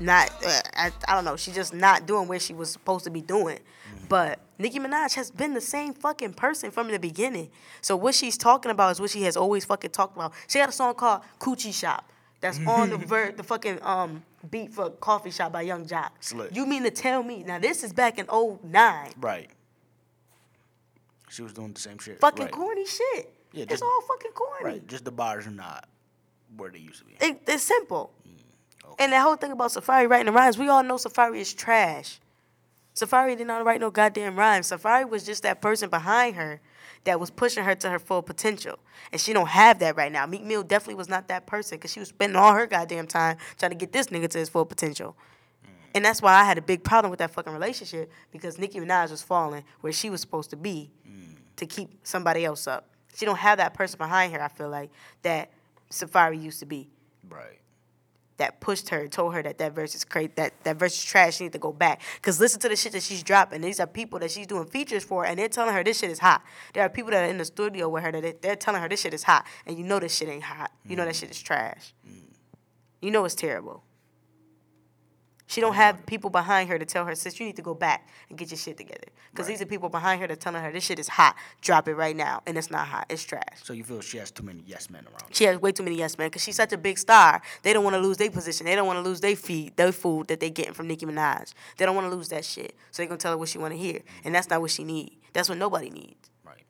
not. 0.00 0.30
Uh, 0.44 0.60
I, 0.74 0.90
I 1.06 1.14
don't 1.14 1.24
know. 1.24 1.36
She's 1.36 1.54
just 1.54 1.74
not 1.74 2.06
doing 2.06 2.28
what 2.28 2.40
she 2.40 2.54
was 2.54 2.70
supposed 2.70 3.04
to 3.04 3.10
be 3.10 3.20
doing. 3.20 3.58
But 4.08 4.40
Nicki 4.58 4.78
Minaj 4.78 5.14
has 5.14 5.30
been 5.30 5.54
the 5.54 5.60
same 5.60 5.94
fucking 5.94 6.34
person 6.34 6.70
from 6.70 6.88
the 6.88 6.98
beginning. 6.98 7.50
So 7.80 7.96
what 7.96 8.14
she's 8.14 8.36
talking 8.36 8.70
about 8.70 8.92
is 8.92 9.00
what 9.00 9.10
she 9.10 9.22
has 9.22 9.36
always 9.36 9.64
fucking 9.64 9.90
talked 9.90 10.16
about. 10.16 10.32
She 10.48 10.58
had 10.58 10.68
a 10.68 10.72
song 10.72 10.94
called 10.94 11.22
Coochie 11.38 11.74
Shop. 11.74 12.08
That's 12.40 12.58
on 12.66 12.90
the 12.90 12.96
ver- 13.12 13.32
the 13.32 13.42
fucking 13.42 13.78
um 13.82 14.22
beat 14.50 14.72
for 14.72 14.90
Coffee 14.90 15.30
Shop 15.30 15.52
by 15.52 15.62
Young 15.62 15.86
Jock. 15.86 16.12
Slick. 16.20 16.54
You 16.54 16.66
mean 16.66 16.82
to 16.82 16.90
tell 16.90 17.22
me 17.22 17.42
now 17.42 17.58
this 17.58 17.84
is 17.84 17.92
back 17.92 18.18
in 18.18 18.26
09. 18.26 19.12
Right. 19.20 19.50
She 21.30 21.42
was 21.42 21.52
doing 21.52 21.72
the 21.72 21.80
same 21.80 21.98
shit. 21.98 22.20
Fucking 22.20 22.44
right. 22.46 22.52
corny 22.52 22.84
shit. 22.84 23.32
Yeah, 23.52 23.64
it's 23.68 23.82
all 23.82 24.00
fucking 24.02 24.32
corny. 24.32 24.64
Right. 24.64 24.86
Just 24.86 25.04
the 25.04 25.12
bars 25.12 25.46
are 25.46 25.50
not 25.50 25.88
where 26.56 26.70
they 26.70 26.78
used 26.78 26.98
to 26.98 27.04
be. 27.04 27.14
It, 27.20 27.42
it's 27.46 27.62
simple. 27.62 28.12
okay. 28.84 29.04
And 29.04 29.12
that 29.12 29.22
whole 29.22 29.36
thing 29.36 29.52
about 29.52 29.72
Safari 29.72 30.06
writing 30.06 30.26
the 30.26 30.32
rhymes, 30.32 30.58
we 30.58 30.68
all 30.68 30.82
know 30.82 30.96
Safari 30.96 31.40
is 31.40 31.52
trash. 31.54 32.18
Safari 32.94 33.36
did 33.36 33.46
not 33.46 33.64
write 33.64 33.80
no 33.80 33.90
goddamn 33.90 34.36
rhymes. 34.36 34.66
Safari 34.66 35.04
was 35.04 35.24
just 35.24 35.42
that 35.42 35.62
person 35.62 35.88
behind 35.88 36.36
her 36.36 36.60
that 37.04 37.18
was 37.18 37.30
pushing 37.30 37.64
her 37.64 37.74
to 37.74 37.90
her 37.90 37.98
full 37.98 38.22
potential. 38.22 38.78
And 39.10 39.20
she 39.20 39.32
don't 39.32 39.48
have 39.48 39.78
that 39.80 39.96
right 39.96 40.12
now. 40.12 40.26
Meek 40.26 40.44
Mill 40.44 40.62
definitely 40.62 40.96
was 40.96 41.08
not 41.08 41.28
that 41.28 41.46
person 41.46 41.78
because 41.78 41.92
she 41.92 42.00
was 42.00 42.10
spending 42.10 42.36
all 42.36 42.52
her 42.54 42.66
goddamn 42.66 43.06
time 43.06 43.38
trying 43.58 43.70
to 43.70 43.76
get 43.76 43.92
this 43.92 44.08
nigga 44.08 44.28
to 44.28 44.38
his 44.38 44.48
full 44.48 44.64
potential. 44.64 45.16
Mm. 45.64 45.68
And 45.96 46.04
that's 46.04 46.20
why 46.22 46.34
I 46.34 46.44
had 46.44 46.58
a 46.58 46.62
big 46.62 46.84
problem 46.84 47.10
with 47.10 47.18
that 47.18 47.30
fucking 47.30 47.52
relationship 47.52 48.10
because 48.30 48.58
Nicki 48.58 48.78
Minaj 48.78 49.10
was 49.10 49.22
falling 49.22 49.64
where 49.80 49.92
she 49.92 50.10
was 50.10 50.20
supposed 50.20 50.50
to 50.50 50.56
be 50.56 50.90
mm. 51.08 51.36
to 51.56 51.66
keep 51.66 52.06
somebody 52.06 52.44
else 52.44 52.66
up. 52.66 52.88
She 53.16 53.24
don't 53.24 53.38
have 53.38 53.58
that 53.58 53.74
person 53.74 53.98
behind 53.98 54.32
her, 54.34 54.42
I 54.42 54.48
feel 54.48 54.68
like, 54.68 54.90
that 55.22 55.50
Safari 55.90 56.38
used 56.38 56.60
to 56.60 56.66
be 56.66 56.88
Right. 57.28 57.58
That 58.38 58.60
pushed 58.60 58.88
her, 58.88 59.06
told 59.08 59.34
her 59.34 59.42
that 59.42 59.58
that 59.58 59.74
verse 59.74 59.94
is 59.94 60.04
crazy, 60.04 60.32
that 60.36 60.52
that 60.64 60.76
verse 60.76 60.94
is 60.94 61.04
trash. 61.04 61.36
She 61.36 61.44
need 61.44 61.52
to 61.52 61.58
go 61.58 61.72
back. 61.72 62.00
Cause 62.22 62.40
listen 62.40 62.60
to 62.60 62.68
the 62.68 62.76
shit 62.76 62.92
that 62.92 63.02
she's 63.02 63.22
dropping. 63.22 63.60
These 63.60 63.80
are 63.80 63.86
people 63.86 64.18
that 64.20 64.30
she's 64.30 64.46
doing 64.46 64.66
features 64.66 65.04
for, 65.04 65.24
and 65.24 65.38
they're 65.38 65.48
telling 65.48 65.74
her 65.74 65.84
this 65.84 65.98
shit 65.98 66.10
is 66.10 66.18
hot. 66.18 66.42
There 66.74 66.82
are 66.82 66.88
people 66.88 67.10
that 67.12 67.24
are 67.24 67.30
in 67.30 67.38
the 67.38 67.44
studio 67.44 67.88
with 67.88 68.02
her 68.02 68.12
that 68.12 68.22
they- 68.22 68.32
they're 68.40 68.56
telling 68.56 68.80
her 68.80 68.88
this 68.88 69.00
shit 69.00 69.14
is 69.14 69.22
hot, 69.24 69.46
and 69.66 69.76
you 69.78 69.84
know 69.84 69.98
this 69.98 70.14
shit 70.14 70.28
ain't 70.28 70.44
hot. 70.44 70.72
You 70.84 70.96
know 70.96 71.04
that 71.04 71.14
mm. 71.14 71.20
shit 71.20 71.30
is 71.30 71.40
trash. 71.40 71.94
Mm. 72.08 72.22
You 73.00 73.10
know 73.10 73.24
it's 73.24 73.34
terrible. 73.34 73.84
She 75.52 75.60
don't 75.60 75.74
have 75.74 76.06
people 76.06 76.30
behind 76.30 76.70
her 76.70 76.78
to 76.78 76.86
tell 76.86 77.04
her, 77.04 77.14
sis, 77.14 77.38
you 77.38 77.44
need 77.44 77.56
to 77.56 77.62
go 77.62 77.74
back 77.74 78.08
and 78.30 78.38
get 78.38 78.50
your 78.50 78.56
shit 78.56 78.78
together. 78.78 79.04
Because 79.30 79.46
these 79.46 79.60
are 79.60 79.66
people 79.66 79.90
behind 79.90 80.22
her 80.22 80.26
that 80.26 80.32
are 80.32 80.36
telling 80.36 80.62
her 80.62 80.72
this 80.72 80.82
shit 80.82 80.98
is 80.98 81.08
hot. 81.08 81.36
Drop 81.60 81.88
it 81.88 81.94
right 81.94 82.16
now, 82.16 82.40
and 82.46 82.56
it's 82.56 82.70
not 82.70 82.88
hot. 82.88 83.04
It's 83.10 83.22
trash. 83.22 83.58
So 83.62 83.74
you 83.74 83.84
feel 83.84 84.00
she 84.00 84.16
has 84.16 84.30
too 84.30 84.44
many 84.44 84.62
yes 84.66 84.88
men 84.88 85.04
around. 85.04 85.34
She 85.34 85.44
has 85.44 85.60
way 85.60 85.70
too 85.72 85.82
many 85.82 85.96
yes 85.96 86.16
men 86.16 86.28
because 86.28 86.42
she's 86.42 86.56
such 86.56 86.72
a 86.72 86.78
big 86.78 86.96
star. 86.96 87.42
They 87.64 87.74
don't 87.74 87.84
want 87.84 87.92
to 87.96 88.00
lose 88.00 88.16
their 88.16 88.30
position. 88.30 88.64
They 88.64 88.74
don't 88.74 88.86
want 88.86 88.96
to 88.96 89.02
lose 89.02 89.20
their 89.20 89.36
feed, 89.36 89.76
their 89.76 89.92
food 89.92 90.28
that 90.28 90.40
they 90.40 90.48
getting 90.48 90.72
from 90.72 90.88
Nicki 90.88 91.04
Minaj. 91.04 91.52
They 91.76 91.84
don't 91.84 91.96
want 91.96 92.10
to 92.10 92.16
lose 92.16 92.28
that 92.30 92.46
shit. 92.46 92.74
So 92.90 93.02
they 93.02 93.06
gonna 93.06 93.18
tell 93.18 93.32
her 93.32 93.36
what 93.36 93.50
she 93.50 93.58
want 93.58 93.74
to 93.74 93.78
hear, 93.78 93.98
mm-hmm. 93.98 94.20
and 94.24 94.34
that's 94.34 94.48
not 94.48 94.62
what 94.62 94.70
she 94.70 94.84
need. 94.84 95.18
That's 95.34 95.50
what 95.50 95.58
nobody 95.58 95.90
needs, 95.90 96.30
Right. 96.46 96.64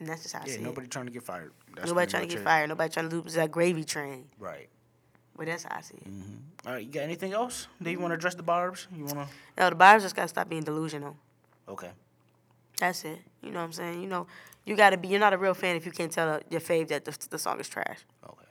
and 0.00 0.08
that's 0.08 0.22
just 0.22 0.34
how 0.34 0.40
I 0.40 0.46
Yeah. 0.46 0.54
see 0.54 0.60
Nobody 0.62 0.86
it. 0.86 0.90
trying 0.90 1.06
to 1.06 1.12
get 1.12 1.24
fired. 1.24 1.52
That's 1.76 1.88
Nobody 1.88 2.10
trying 2.10 2.22
to 2.22 2.28
get 2.34 2.40
it. 2.40 2.44
fired. 2.44 2.68
Nobody 2.70 2.90
trying 2.90 3.10
to 3.10 3.16
lose 3.16 3.34
that 3.34 3.50
gravy 3.50 3.84
train. 3.84 4.30
Right. 4.38 4.70
But 5.38 5.46
that's 5.46 5.62
how 5.62 5.76
I 5.76 5.80
see 5.82 5.94
it. 5.96 6.06
All 6.66 6.72
right. 6.74 6.84
You 6.84 6.90
got 6.92 7.04
anything 7.04 7.32
else? 7.32 7.68
Do 7.80 7.90
you 7.90 8.00
want 8.00 8.10
to 8.10 8.16
address 8.16 8.34
the 8.34 8.42
barbs? 8.42 8.88
You 8.94 9.04
want 9.04 9.16
to? 9.16 9.26
No, 9.56 9.70
the 9.70 9.76
barbs 9.76 10.02
just 10.04 10.16
gotta 10.16 10.28
stop 10.28 10.48
being 10.48 10.64
delusional. 10.64 11.16
Okay. 11.68 11.90
That's 12.78 13.04
it. 13.04 13.20
You 13.42 13.50
know 13.52 13.60
what 13.60 13.66
I'm 13.66 13.72
saying? 13.72 14.02
You 14.02 14.08
know, 14.08 14.26
you 14.66 14.74
gotta 14.76 14.96
be. 14.96 15.08
You're 15.08 15.20
not 15.20 15.32
a 15.32 15.38
real 15.38 15.54
fan 15.54 15.76
if 15.76 15.86
you 15.86 15.92
can't 15.92 16.10
tell 16.12 16.40
your 16.50 16.60
fave 16.60 16.88
that 16.88 17.04
the, 17.04 17.16
the 17.30 17.38
song 17.38 17.60
is 17.60 17.68
trash. 17.68 18.00
Okay. 18.28 18.44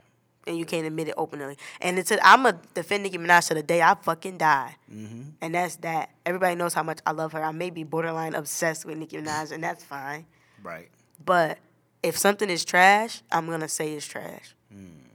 and 0.47 0.57
you 0.57 0.63
can't 0.65 0.87
admit 0.87 1.09
it 1.09 1.13
openly. 1.17 1.57
And 1.81 1.99
it's 1.99 2.09
a, 2.11 2.25
I'm 2.25 2.45
a 2.45 2.53
defend 2.73 3.03
Nicki 3.03 3.17
Minaj 3.17 3.49
to 3.49 3.53
the 3.53 3.63
day 3.63 3.81
I 3.81 3.95
fucking 4.01 4.37
die. 4.37 4.75
Mhm. 4.89 5.33
And 5.41 5.53
that's 5.55 5.75
that. 5.77 6.09
Everybody 6.25 6.55
knows 6.55 6.73
how 6.73 6.83
much 6.83 6.99
I 7.05 7.11
love 7.11 7.33
her. 7.33 7.43
I 7.43 7.51
may 7.51 7.69
be 7.69 7.83
borderline 7.83 8.33
obsessed 8.33 8.85
with 8.85 8.97
Nicki 8.97 9.17
Minaj, 9.17 9.51
and 9.51 9.61
that's 9.61 9.83
fine. 9.83 10.25
Right. 10.63 10.87
But 11.23 11.57
if 12.01 12.17
something 12.17 12.49
is 12.49 12.63
trash, 12.63 13.21
I'm 13.29 13.45
gonna 13.47 13.67
say 13.67 13.91
it's 13.93 14.05
trash. 14.07 14.55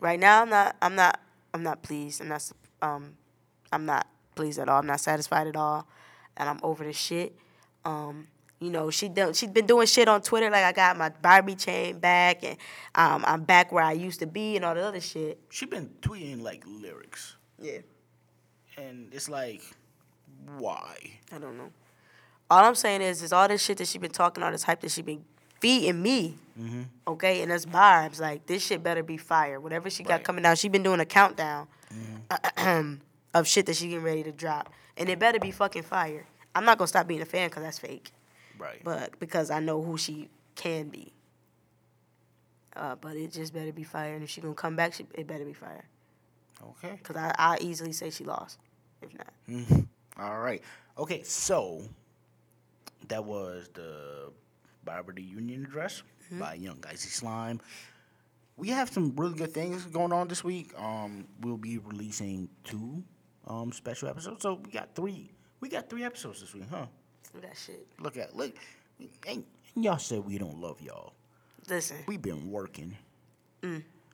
Right 0.00 0.18
now, 0.20 0.42
I'm 0.42 0.50
not. 0.50 0.76
I'm 0.82 0.94
not. 0.96 1.18
I'm 1.54 1.62
not 1.62 1.82
pleased. 1.82 2.20
I'm 2.20 2.28
not. 2.28 2.50
Um, 2.80 3.14
I'm 3.72 3.86
not 3.86 4.06
pleased 4.34 4.58
at 4.58 4.68
all. 4.68 4.78
I'm 4.78 4.86
not 4.86 5.00
satisfied 5.00 5.46
at 5.46 5.56
all, 5.56 5.86
and 6.36 6.48
I'm 6.48 6.60
over 6.62 6.84
this 6.84 6.96
shit. 6.96 7.34
Um, 7.84 8.28
you 8.60 8.70
know, 8.70 8.90
she 8.90 9.08
done, 9.08 9.32
she's 9.34 9.50
been 9.50 9.66
doing 9.66 9.86
shit 9.86 10.06
on 10.08 10.22
Twitter 10.22 10.48
like 10.48 10.64
I 10.64 10.72
got 10.72 10.96
my 10.96 11.08
Barbie 11.08 11.56
chain 11.56 11.98
back, 11.98 12.44
and 12.44 12.56
um, 12.94 13.24
I'm 13.26 13.42
back 13.42 13.72
where 13.72 13.82
I 13.84 13.92
used 13.92 14.20
to 14.20 14.26
be, 14.26 14.56
and 14.56 14.64
all 14.64 14.74
the 14.74 14.82
other 14.84 15.00
shit. 15.00 15.38
She 15.50 15.66
been 15.66 15.90
tweeting 16.00 16.42
like 16.42 16.62
lyrics, 16.66 17.36
Yeah. 17.58 17.78
and 18.76 19.12
it's 19.12 19.28
like, 19.28 19.62
why? 20.58 20.96
I 21.32 21.38
don't 21.38 21.56
know. 21.58 21.70
All 22.50 22.64
I'm 22.64 22.74
saying 22.74 23.00
is, 23.02 23.22
is 23.22 23.32
all 23.32 23.48
this 23.48 23.62
shit 23.62 23.78
that 23.78 23.88
she 23.88 23.98
been 23.98 24.10
talking, 24.10 24.44
all 24.44 24.52
this 24.52 24.62
hype 24.62 24.80
that 24.80 24.90
she 24.90 25.02
been 25.02 25.24
feeding 25.62 26.02
me, 26.02 26.34
mm-hmm. 26.60 26.82
okay, 27.06 27.40
and 27.40 27.50
that's 27.52 27.64
vibes. 27.64 28.20
Like 28.20 28.46
this 28.46 28.66
shit 28.66 28.82
better 28.82 29.02
be 29.04 29.16
fire. 29.16 29.60
Whatever 29.60 29.88
she 29.88 30.02
got 30.02 30.14
Right. 30.16 30.24
coming 30.24 30.44
out, 30.44 30.58
she 30.58 30.68
been 30.68 30.82
doing 30.82 30.98
a 30.98 31.04
countdown 31.06 31.68
mm-hmm. 31.94 32.94
of 33.34 33.46
shit 33.46 33.66
that 33.66 33.76
she 33.76 33.88
getting 33.88 34.04
ready 34.04 34.24
to 34.24 34.32
drop, 34.32 34.72
and 34.96 35.08
it 35.08 35.20
better 35.20 35.38
be 35.38 35.52
fucking 35.52 35.84
fire. 35.84 36.26
I'm 36.54 36.64
not 36.64 36.78
gonna 36.78 36.88
stop 36.88 37.06
being 37.06 37.22
a 37.22 37.24
fan 37.26 37.48
because 37.48 37.62
that's 37.62 37.78
fake, 37.78 38.10
Right. 38.58 38.80
but 38.82 39.18
because 39.20 39.50
I 39.52 39.60
know 39.60 39.80
who 39.80 39.96
she 39.96 40.28
can 40.56 40.88
be. 40.88 41.12
Uh, 42.74 42.96
but 42.96 43.16
it 43.16 43.30
just 43.32 43.52
better 43.54 43.72
be 43.72 43.84
fire, 43.84 44.14
and 44.14 44.22
if 44.24 44.30
she 44.30 44.40
gonna 44.40 44.54
come 44.54 44.74
back, 44.76 44.94
she, 44.94 45.06
it 45.14 45.26
better 45.26 45.44
be 45.44 45.52
fire. 45.52 45.84
okay. 46.70 46.98
Cause 47.02 47.16
I 47.16 47.32
I 47.38 47.58
easily 47.60 47.92
say 47.92 48.10
she 48.10 48.24
lost, 48.24 48.58
if 49.00 49.12
not. 49.16 49.32
Mm-hmm. 49.48 49.80
All 50.20 50.40
right. 50.40 50.62
Okay. 50.98 51.22
So 51.22 51.82
that 53.08 53.24
was 53.24 53.68
the 53.74 54.30
Barber 54.84 55.12
the 55.12 55.22
Union 55.22 55.64
address 55.64 56.02
by 56.38 56.54
Young 56.54 56.82
Icy 56.88 57.08
Slime. 57.10 57.60
We 58.56 58.68
have 58.68 58.90
some 58.90 59.12
really 59.16 59.34
good 59.36 59.52
things 59.52 59.84
going 59.86 60.12
on 60.12 60.28
this 60.28 60.42
week. 60.44 60.72
Um, 60.78 61.26
we'll 61.40 61.56
be 61.56 61.78
releasing 61.78 62.48
two 62.64 63.02
um 63.46 63.72
special 63.72 64.08
episodes. 64.08 64.42
So 64.42 64.60
we 64.64 64.70
got 64.70 64.94
three. 64.94 65.30
We 65.60 65.68
got 65.68 65.88
three 65.90 66.04
episodes 66.04 66.40
this 66.40 66.54
week, 66.54 66.64
huh? 66.70 66.86
That 67.40 67.56
shit. 67.56 67.86
Look 67.98 68.16
at 68.16 68.36
look. 68.36 68.54
And 69.28 69.44
y'all 69.74 69.98
said 69.98 70.24
we 70.24 70.38
don't 70.38 70.58
love 70.60 70.80
y'all. 70.80 71.12
Listen, 71.68 71.98
We've 72.06 72.20
been 72.22 72.50
working. 72.50 72.96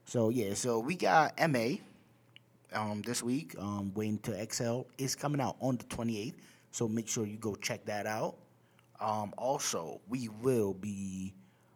So 0.04 0.28
yeah, 0.30 0.54
so 0.54 0.78
we 0.78 0.94
got 0.94 1.34
MA 1.50 1.76
um 2.72 3.02
this 3.02 3.22
week. 3.22 3.54
Um 3.58 3.92
Waiting 3.94 4.18
to 4.20 4.32
Excel 4.40 4.86
is 4.98 5.14
coming 5.14 5.40
out 5.40 5.56
on 5.60 5.76
the 5.76 5.84
28th. 5.84 6.34
So 6.70 6.86
make 6.88 7.08
sure 7.08 7.26
you 7.26 7.36
go 7.38 7.54
check 7.54 7.84
that 7.86 8.06
out. 8.06 8.36
Um 9.00 9.32
also 9.38 10.00
we 10.08 10.28
will 10.42 10.74
be 10.74 11.34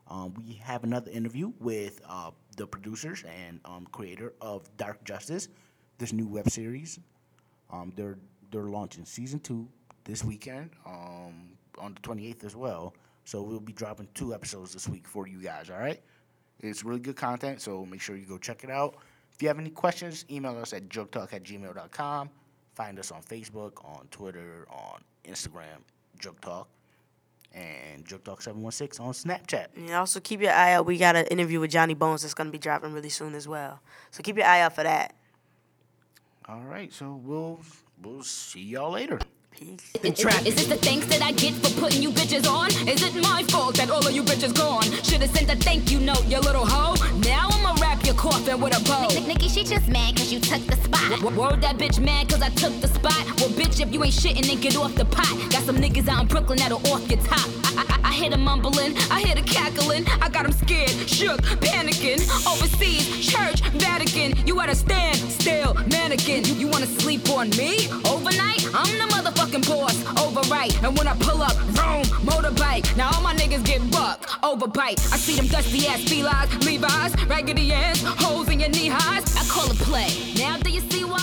um 0.09 0.35
we 0.35 0.55
have 0.55 0.85
another 0.85 1.11
interview 1.11 1.53
with 1.61 2.01
uh 2.09 2.31
the 2.57 2.67
producers 2.67 3.25
and 3.25 3.61
um 3.65 3.87
creator 3.93 4.35
of 4.41 4.69
Dark 4.77 5.03
Justice, 5.05 5.49
this 5.99 6.13
new 6.13 6.27
web 6.27 6.51
series. 6.51 6.99
Um 7.71 7.93
they're 7.97 8.19
they're 8.51 8.65
launching 8.65 9.05
season 9.05 9.41
two 9.41 9.69
this 10.05 10.25
weekend, 10.25 10.71
um 10.87 11.57
on 11.79 11.95
the 11.95 12.01
28th 12.01 12.45
as 12.45 12.57
well. 12.57 12.95
So 13.25 13.43
we'll 13.43 13.61
be 13.61 13.73
dropping 13.73 14.09
two 14.15 14.35
episodes 14.35 14.73
this 14.73 14.89
week 14.89 15.07
for 15.07 15.27
you 15.29 15.39
guys, 15.41 15.71
all 15.71 15.79
right? 15.79 16.01
It's 16.61 16.85
really 16.85 17.01
good 17.01 17.17
content, 17.17 17.61
so 17.61 17.85
make 17.87 18.01
sure 18.01 18.17
you 18.17 18.27
go 18.27 18.39
check 18.39 18.65
it 18.65 18.71
out. 18.71 18.97
If 19.33 19.41
you 19.41 19.49
have 19.49 19.59
any 19.59 19.71
questions, 19.71 20.25
email 20.31 20.57
us 20.59 20.73
at 20.73 20.89
joketalk 20.89 21.33
at 21.33 21.43
gmail.com. 21.45 22.31
Find 22.75 22.99
us 22.99 23.11
on 23.11 23.23
Facebook, 23.23 23.85
on 23.85 24.07
Twitter, 24.11 24.67
on 24.71 25.03
Instagram, 25.25 25.83
Joke 26.19 26.41
Talk, 26.41 26.69
and 27.55 28.05
Joke 28.05 28.25
Talk 28.25 28.43
716 28.43 29.05
on 29.05 29.13
Snapchat. 29.13 29.67
And 29.77 29.91
also 29.91 30.21
keep 30.21 30.41
your 30.41 30.53
eye 30.53 30.73
out. 30.75 30.87
We 30.87 30.99
got 30.99 31.17
an 31.17 31.27
interview 31.27 31.61
with 31.61 31.71
Johnny 31.71 31.95
Bones 31.95 32.23
that's 32.23 32.35
gonna 32.35 32.51
be 32.51 32.59
dropping 32.59 32.93
really 32.93 33.09
soon 33.09 33.35
as 33.35 33.47
well. 33.47 33.81
So 34.11 34.23
keep 34.23 34.37
your 34.37 34.47
eye 34.47 34.61
out 34.61 34.75
for 34.75 34.83
that. 34.83 35.15
All 36.49 36.63
right, 36.63 36.93
so 36.93 37.21
we'll 37.23 37.61
we'll 38.03 38.23
see 38.23 38.63
y'all 38.63 38.93
later. 38.93 39.21
Peace. 39.53 39.81
Is 40.47 40.55
this 40.57 40.67
the 40.67 40.77
thanks 40.77 41.07
that 41.07 41.23
I 41.23 41.33
get 41.33 41.55
for 41.55 41.71
putting 41.81 42.03
you 42.03 42.11
bitches 42.11 42.47
on? 42.51 42.69
Is 42.89 43.03
it 43.03 43.15
my 43.23 43.43
fault 43.45 43.77
that 43.77 43.91
all 43.91 44.05
of 44.07 44.13
you 44.13 44.23
bitches 44.23 44.57
gone? 44.57 44.83
Should've 45.05 45.31
sent 45.31 45.53
a 45.53 45.57
thank 45.57 45.91
you 45.91 46.01
note, 46.01 46.25
you 46.27 46.41
little 46.41 46.67
hoe. 46.67 46.95
Now 47.21 47.49
I'ma 47.51 47.75
wrap 47.81 48.05
your 48.05 48.15
coffin 48.15 48.61
with 48.61 48.77
a 48.77 48.83
bow. 48.85 49.09
Nick- 49.09 49.27
Nikki, 49.27 49.49
she 49.49 49.65
just 49.65 49.89
mad 49.89 50.17
cause 50.17 50.33
you 50.33 50.41
took 50.41 50.63
the 50.67 50.77
spot. 50.77 51.21
W- 51.21 51.39
Word 51.41 51.61
that 51.63 51.77
bitch 51.79 52.01
mad 52.01 52.29
cause 52.29 52.43
I 52.43 52.49
took 52.51 52.79
the 52.81 52.89
spot. 52.89 53.25
Well, 53.41 53.51
bitch, 53.51 53.81
if 53.81 53.93
you 53.93 54.03
ain't 54.05 54.15
shitting, 54.15 54.47
then 54.47 54.61
get 54.61 54.77
off 54.77 54.95
the 54.95 55.05
pot. 55.05 55.29
Got 55.51 55.63
some 55.65 55.77
niggas 55.77 56.09
out 56.09 56.23
in 56.23 56.29
Brooklyn 56.29 56.59
that'll 56.59 56.79
off 56.93 57.09
your 57.11 57.21
top. 57.21 57.49
I, 57.77 58.01
I, 58.05 58.13
hear 58.13 58.31
them 58.31 58.45
mumbling, 58.45 58.97
I 59.11 59.21
hear 59.21 59.35
the 59.35 59.43
cackling. 59.43 60.07
I 60.21 60.29
got 60.29 60.45
them 60.45 60.53
scared, 60.53 60.91
shook, 61.09 61.41
panicking. 61.61 62.21
Overseas, 62.51 63.27
church, 63.27 63.61
Vatican. 63.73 64.47
You 64.47 64.61
at 64.61 64.69
a 64.69 64.75
stand 64.75 65.17
still, 65.17 65.75
mannequin. 65.91 66.45
You, 66.45 66.69
wanna 66.69 66.87
sleep 66.87 67.29
on 67.31 67.51
me? 67.51 67.89
Overnight? 68.07 68.65
I'm 68.75 68.93
the 68.99 69.09
motherfucking 69.15 69.69
boss, 69.69 69.97
overright. 70.21 70.83
And 70.83 70.97
when 70.97 71.07
I 71.07 71.17
pull 71.17 71.43
up, 71.43 71.57
vroom, 71.77 72.05
motorbike. 72.27 72.97
Now 72.97 73.11
all 73.15 73.23
my 73.23 73.35
niggas 73.35 73.65
get 73.65 73.81
bucked, 73.91 74.27
over 74.43 74.67
bite. 74.67 75.01
I 75.13 75.17
see 75.17 75.37
them 75.37 75.47
dusty 75.47 75.87
ass 75.87 76.03
felines, 76.05 76.65
Levi's, 76.65 77.15
raggedy 77.27 77.73
ass, 77.73 78.03
holes 78.03 78.49
in 78.49 78.61
your 78.61 78.71
knee 78.71 78.89
highs. 78.89 79.37
I 79.37 79.45
call 79.53 79.71
it 79.71 79.79
play. 79.79 80.09
Now 80.37 80.57
do 80.59 80.71
you 80.71 80.81
see 80.81 81.05
why 81.05 81.23